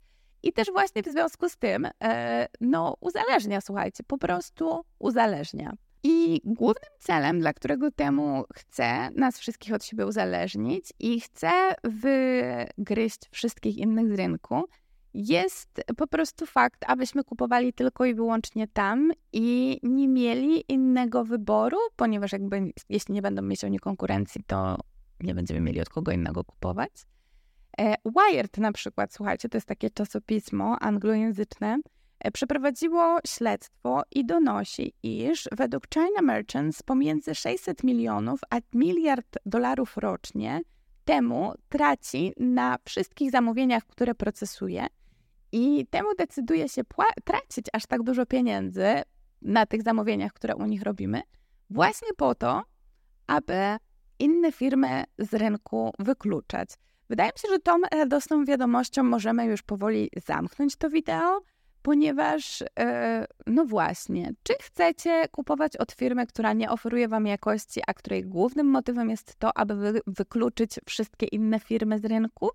I 0.43 0.53
też 0.53 0.71
właśnie 0.71 1.03
w 1.03 1.07
związku 1.07 1.49
z 1.49 1.57
tym, 1.57 1.87
e, 2.03 2.47
no, 2.61 2.95
uzależnia, 2.99 3.61
słuchajcie, 3.61 4.03
po 4.07 4.17
prostu 4.17 4.81
uzależnia. 4.99 5.73
I 6.03 6.41
głównym 6.45 6.89
celem, 6.99 7.39
dla 7.39 7.53
którego 7.53 7.91
temu 7.91 8.43
chce 8.53 9.09
nas 9.15 9.39
wszystkich 9.39 9.73
od 9.73 9.85
siebie 9.85 10.05
uzależnić 10.05 10.93
i 10.99 11.19
chce 11.19 11.51
wygryźć 11.83 13.19
wszystkich 13.31 13.77
innych 13.77 14.09
z 14.09 14.19
rynku, 14.19 14.63
jest 15.13 15.81
po 15.97 16.07
prostu 16.07 16.45
fakt, 16.45 16.85
abyśmy 16.87 17.23
kupowali 17.23 17.73
tylko 17.73 18.05
i 18.05 18.15
wyłącznie 18.15 18.67
tam 18.67 19.11
i 19.33 19.79
nie 19.83 20.07
mieli 20.07 20.63
innego 20.67 21.25
wyboru, 21.25 21.77
ponieważ 21.95 22.31
jakby 22.31 22.71
jeśli 22.89 23.13
nie 23.13 23.21
będą 23.21 23.41
mieć 23.41 23.63
oni 23.63 23.79
konkurencji, 23.79 24.43
to 24.47 24.77
nie 25.19 25.35
będziemy 25.35 25.61
mieli 25.61 25.81
od 25.81 25.89
kogo 25.89 26.11
innego 26.11 26.43
kupować. 26.43 26.91
E, 27.79 27.95
Wired 28.05 28.57
na 28.57 28.71
przykład, 28.71 29.13
słuchajcie, 29.13 29.49
to 29.49 29.57
jest 29.57 29.67
takie 29.67 29.89
czasopismo 29.89 30.77
anglojęzyczne, 30.79 31.79
e, 32.19 32.31
przeprowadziło 32.31 33.19
śledztwo 33.27 34.01
i 34.11 34.25
donosi, 34.25 34.93
iż 35.03 35.49
według 35.51 35.83
China 35.93 36.21
Merchants 36.21 36.83
pomiędzy 36.83 37.35
600 37.35 37.83
milionów 37.83 38.39
a 38.49 38.57
miliard 38.73 39.37
dolarów 39.45 39.97
rocznie 39.97 40.61
temu 41.05 41.53
traci 41.69 42.33
na 42.37 42.77
wszystkich 42.85 43.31
zamówieniach, 43.31 43.85
które 43.85 44.15
procesuje 44.15 44.87
i 45.51 45.87
temu 45.89 46.09
decyduje 46.17 46.69
się 46.69 46.81
tracić 47.23 47.65
aż 47.73 47.85
tak 47.85 48.03
dużo 48.03 48.25
pieniędzy 48.25 49.01
na 49.41 49.65
tych 49.65 49.83
zamówieniach, 49.83 50.33
które 50.33 50.55
u 50.55 50.65
nich 50.65 50.81
robimy, 50.81 51.21
właśnie 51.69 52.07
po 52.17 52.35
to, 52.35 52.63
aby 53.27 53.77
inne 54.19 54.51
firmy 54.51 55.03
z 55.17 55.33
rynku 55.33 55.91
wykluczać. 55.99 56.69
Wydaje 57.13 57.29
mi 57.29 57.39
się, 57.39 57.47
że 57.47 57.59
tą 57.59 57.81
radosną 57.91 58.45
wiadomością 58.45 59.03
możemy 59.03 59.45
już 59.45 59.61
powoli 59.61 60.09
zamknąć 60.25 60.75
to 60.75 60.89
wideo, 60.89 61.41
ponieważ, 61.81 62.63
e, 62.79 63.25
no 63.47 63.65
właśnie, 63.65 64.31
czy 64.43 64.53
chcecie 64.61 65.27
kupować 65.31 65.77
od 65.77 65.91
firmy, 65.91 66.27
która 66.27 66.53
nie 66.53 66.69
oferuje 66.69 67.07
Wam 67.07 67.27
jakości, 67.27 67.81
a 67.87 67.93
której 67.93 68.25
głównym 68.25 68.67
motywem 68.67 69.09
jest 69.09 69.35
to, 69.35 69.57
aby 69.57 69.75
wy 69.75 70.01
wykluczyć 70.07 70.79
wszystkie 70.85 71.25
inne 71.25 71.59
firmy 71.59 71.99
z 71.99 72.05
rynku? 72.05 72.49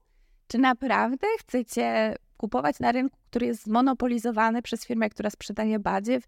Czy 0.48 0.58
naprawdę 0.58 1.26
chcecie 1.38 2.16
kupować 2.36 2.80
na 2.80 2.92
rynku, 2.92 3.18
który 3.30 3.46
jest 3.46 3.62
zmonopolizowany 3.62 4.62
przez 4.62 4.86
firmę, 4.86 5.10
która 5.10 5.30
sprzedaje 5.30 5.78
badziew 5.78 6.24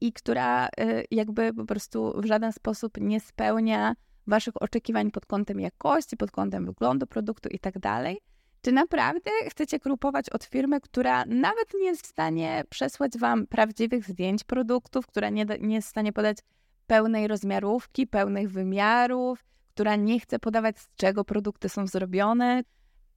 i 0.00 0.12
która 0.12 0.66
e, 0.66 1.02
jakby 1.10 1.54
po 1.54 1.64
prostu 1.64 2.20
w 2.20 2.24
żaden 2.24 2.52
sposób 2.52 2.92
nie 3.00 3.20
spełnia 3.20 3.94
Waszych 4.30 4.62
oczekiwań 4.62 5.10
pod 5.10 5.26
kątem 5.26 5.60
jakości, 5.60 6.16
pod 6.16 6.30
kątem 6.30 6.66
wyglądu 6.66 7.06
produktu 7.06 7.48
i 7.48 7.58
tak 7.58 7.78
dalej? 7.78 8.20
Czy 8.62 8.72
naprawdę 8.72 9.30
chcecie 9.48 9.80
kupować 9.80 10.30
od 10.30 10.44
firmy, 10.44 10.80
która 10.80 11.24
nawet 11.24 11.74
nie 11.80 11.86
jest 11.86 12.02
w 12.02 12.06
stanie 12.06 12.64
przesłać 12.68 13.18
Wam 13.18 13.46
prawdziwych 13.46 14.04
zdjęć 14.04 14.44
produktów, 14.44 15.06
która 15.06 15.30
nie, 15.30 15.46
nie 15.60 15.74
jest 15.74 15.88
w 15.88 15.90
stanie 15.90 16.12
podać 16.12 16.38
pełnej 16.86 17.28
rozmiarówki, 17.28 18.06
pełnych 18.06 18.50
wymiarów, 18.50 19.44
która 19.74 19.96
nie 19.96 20.20
chce 20.20 20.38
podawać, 20.38 20.78
z 20.78 20.88
czego 20.96 21.24
produkty 21.24 21.68
są 21.68 21.86
zrobione? 21.86 22.62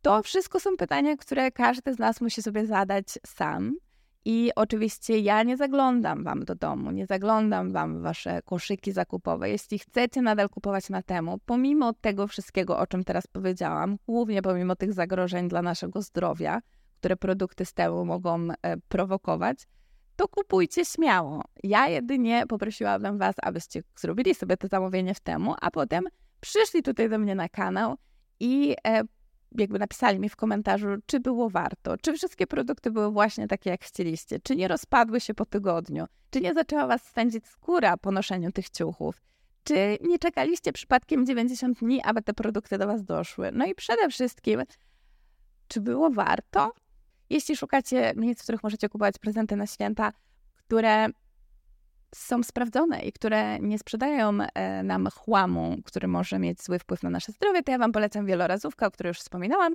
To 0.01 0.23
wszystko 0.23 0.59
są 0.59 0.77
pytania, 0.77 1.17
które 1.17 1.51
każdy 1.51 1.93
z 1.93 1.99
nas 1.99 2.21
musi 2.21 2.41
sobie 2.41 2.65
zadać 2.65 3.05
sam. 3.25 3.75
I 4.25 4.51
oczywiście 4.55 5.19
ja 5.19 5.43
nie 5.43 5.57
zaglądam 5.57 6.23
Wam 6.23 6.45
do 6.45 6.55
domu, 6.55 6.91
nie 6.91 7.05
zaglądam 7.05 7.71
Wam 7.71 7.99
w 7.99 8.01
Wasze 8.01 8.41
koszyki 8.45 8.91
zakupowe. 8.91 9.49
Jeśli 9.49 9.79
chcecie 9.79 10.21
nadal 10.21 10.49
kupować 10.49 10.89
na 10.89 11.01
temu, 11.01 11.39
pomimo 11.45 11.93
tego 11.93 12.27
wszystkiego, 12.27 12.79
o 12.79 12.87
czym 12.87 13.03
teraz 13.03 13.27
powiedziałam, 13.27 13.97
głównie 14.07 14.41
pomimo 14.41 14.75
tych 14.75 14.93
zagrożeń 14.93 15.47
dla 15.47 15.61
naszego 15.61 16.01
zdrowia, 16.01 16.61
które 16.99 17.15
produkty 17.15 17.65
z 17.65 17.73
temu 17.73 18.05
mogą 18.05 18.47
e, 18.61 18.77
prowokować, 18.77 19.67
to 20.15 20.27
kupujcie 20.27 20.85
śmiało. 20.85 21.43
Ja 21.63 21.87
jedynie 21.87 22.43
poprosiłabym 22.47 23.17
Was, 23.17 23.35
abyście 23.41 23.83
zrobili 23.95 24.35
sobie 24.35 24.57
to 24.57 24.67
zamówienie 24.67 25.13
w 25.13 25.19
temu, 25.19 25.55
a 25.61 25.71
potem 25.71 26.03
przyszli 26.39 26.83
tutaj 26.83 27.09
do 27.09 27.19
mnie 27.19 27.35
na 27.35 27.49
kanał 27.49 27.95
i 28.39 28.75
e, 28.87 29.01
jakby 29.57 29.79
napisali 29.79 30.19
mi 30.19 30.29
w 30.29 30.35
komentarzu, 30.35 30.87
czy 31.05 31.19
było 31.19 31.49
warto, 31.49 31.97
czy 31.97 32.13
wszystkie 32.13 32.47
produkty 32.47 32.91
były 32.91 33.11
właśnie 33.11 33.47
takie, 33.47 33.69
jak 33.69 33.83
chcieliście, 33.83 34.39
czy 34.39 34.55
nie 34.55 34.67
rozpadły 34.67 35.19
się 35.19 35.33
po 35.33 35.45
tygodniu, 35.45 36.05
czy 36.29 36.41
nie 36.41 36.53
zaczęła 36.53 36.87
was 36.87 37.03
spędzić 37.03 37.47
skóra 37.47 37.97
po 37.97 38.11
noszeniu 38.11 38.51
tych 38.51 38.69
ciuchów, 38.69 39.21
czy 39.63 39.97
nie 40.01 40.19
czekaliście 40.19 40.73
przypadkiem 40.73 41.25
90 41.25 41.79
dni, 41.79 42.01
aby 42.03 42.21
te 42.21 42.33
produkty 42.33 42.77
do 42.77 42.87
was 42.87 43.03
doszły. 43.03 43.51
No 43.51 43.65
i 43.65 43.75
przede 43.75 44.09
wszystkim, 44.09 44.61
czy 45.67 45.81
było 45.81 46.09
warto? 46.09 46.73
Jeśli 47.29 47.57
szukacie 47.57 48.13
miejsc, 48.15 48.41
w 48.41 48.43
których 48.43 48.63
możecie 48.63 48.89
kupować 48.89 49.17
prezenty 49.17 49.55
na 49.55 49.67
święta, 49.67 50.11
które 50.55 51.07
są 52.15 52.43
sprawdzone 52.43 53.01
i 53.01 53.11
które 53.11 53.59
nie 53.59 53.79
sprzedają 53.79 54.37
e, 54.41 54.83
nam 54.83 55.07
chłamu, 55.15 55.77
który 55.85 56.07
może 56.07 56.39
mieć 56.39 56.63
zły 56.63 56.79
wpływ 56.79 57.03
na 57.03 57.09
nasze 57.09 57.31
zdrowie, 57.31 57.63
to 57.63 57.71
ja 57.71 57.77
Wam 57.77 57.91
polecam 57.91 58.25
wielorazówkę, 58.25 58.85
o 58.87 58.91
której 58.91 59.09
już 59.09 59.19
wspominałam 59.19 59.73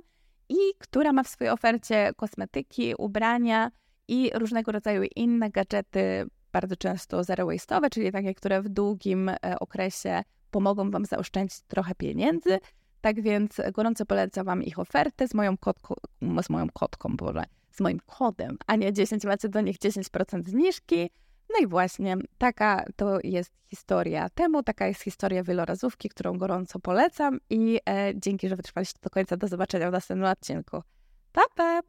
i 0.49 0.57
która 0.77 1.13
ma 1.13 1.23
w 1.23 1.27
swojej 1.27 1.53
ofercie 1.53 2.11
kosmetyki, 2.15 2.93
ubrania 2.97 3.71
i 4.07 4.31
różnego 4.33 4.71
rodzaju 4.71 5.03
inne 5.15 5.49
gadżety, 5.49 6.25
bardzo 6.51 6.75
często 6.75 7.23
zero 7.23 7.47
waste'owe, 7.47 7.89
czyli 7.89 8.11
takie, 8.11 8.33
które 8.33 8.61
w 8.61 8.69
długim 8.69 9.29
e, 9.29 9.37
okresie 9.59 10.23
pomogą 10.51 10.91
Wam 10.91 11.05
zaoszczędzić 11.05 11.61
trochę 11.61 11.95
pieniędzy. 11.95 12.59
Tak 13.01 13.21
więc 13.21 13.61
gorąco 13.73 14.05
polecam 14.05 14.45
Wam 14.45 14.63
ich 14.63 14.79
ofertę 14.79 15.27
z 15.27 15.33
moją 15.33 15.57
kotką, 15.57 15.95
z 16.43 16.49
moją 16.49 16.67
kotką, 16.73 17.15
Boże, 17.17 17.43
z 17.71 17.79
moim 17.79 17.99
kodem, 18.05 18.57
a 18.67 18.75
nie 18.75 18.93
10 18.93 19.23
macie 19.23 19.49
do 19.49 19.61
nich 19.61 19.77
10% 19.77 20.49
zniżki. 20.49 21.09
No 21.49 21.63
i 21.63 21.67
właśnie 21.67 22.17
taka 22.37 22.85
to 22.95 23.17
jest 23.23 23.51
historia 23.67 24.29
temu, 24.29 24.63
taka 24.63 24.87
jest 24.87 25.01
historia 25.01 25.43
wielorazówki, 25.43 26.09
którą 26.09 26.37
gorąco 26.37 26.79
polecam 26.79 27.39
i 27.49 27.79
e, 27.89 28.11
dzięki, 28.15 28.49
że 28.49 28.55
wytrwaliście 28.55 28.99
do 29.01 29.09
końca. 29.09 29.37
Do 29.37 29.47
zobaczenia 29.47 29.89
w 29.89 29.93
następnym 29.93 30.31
odcinku. 30.31 30.81
Pa, 31.31 31.41
pa! 31.55 31.81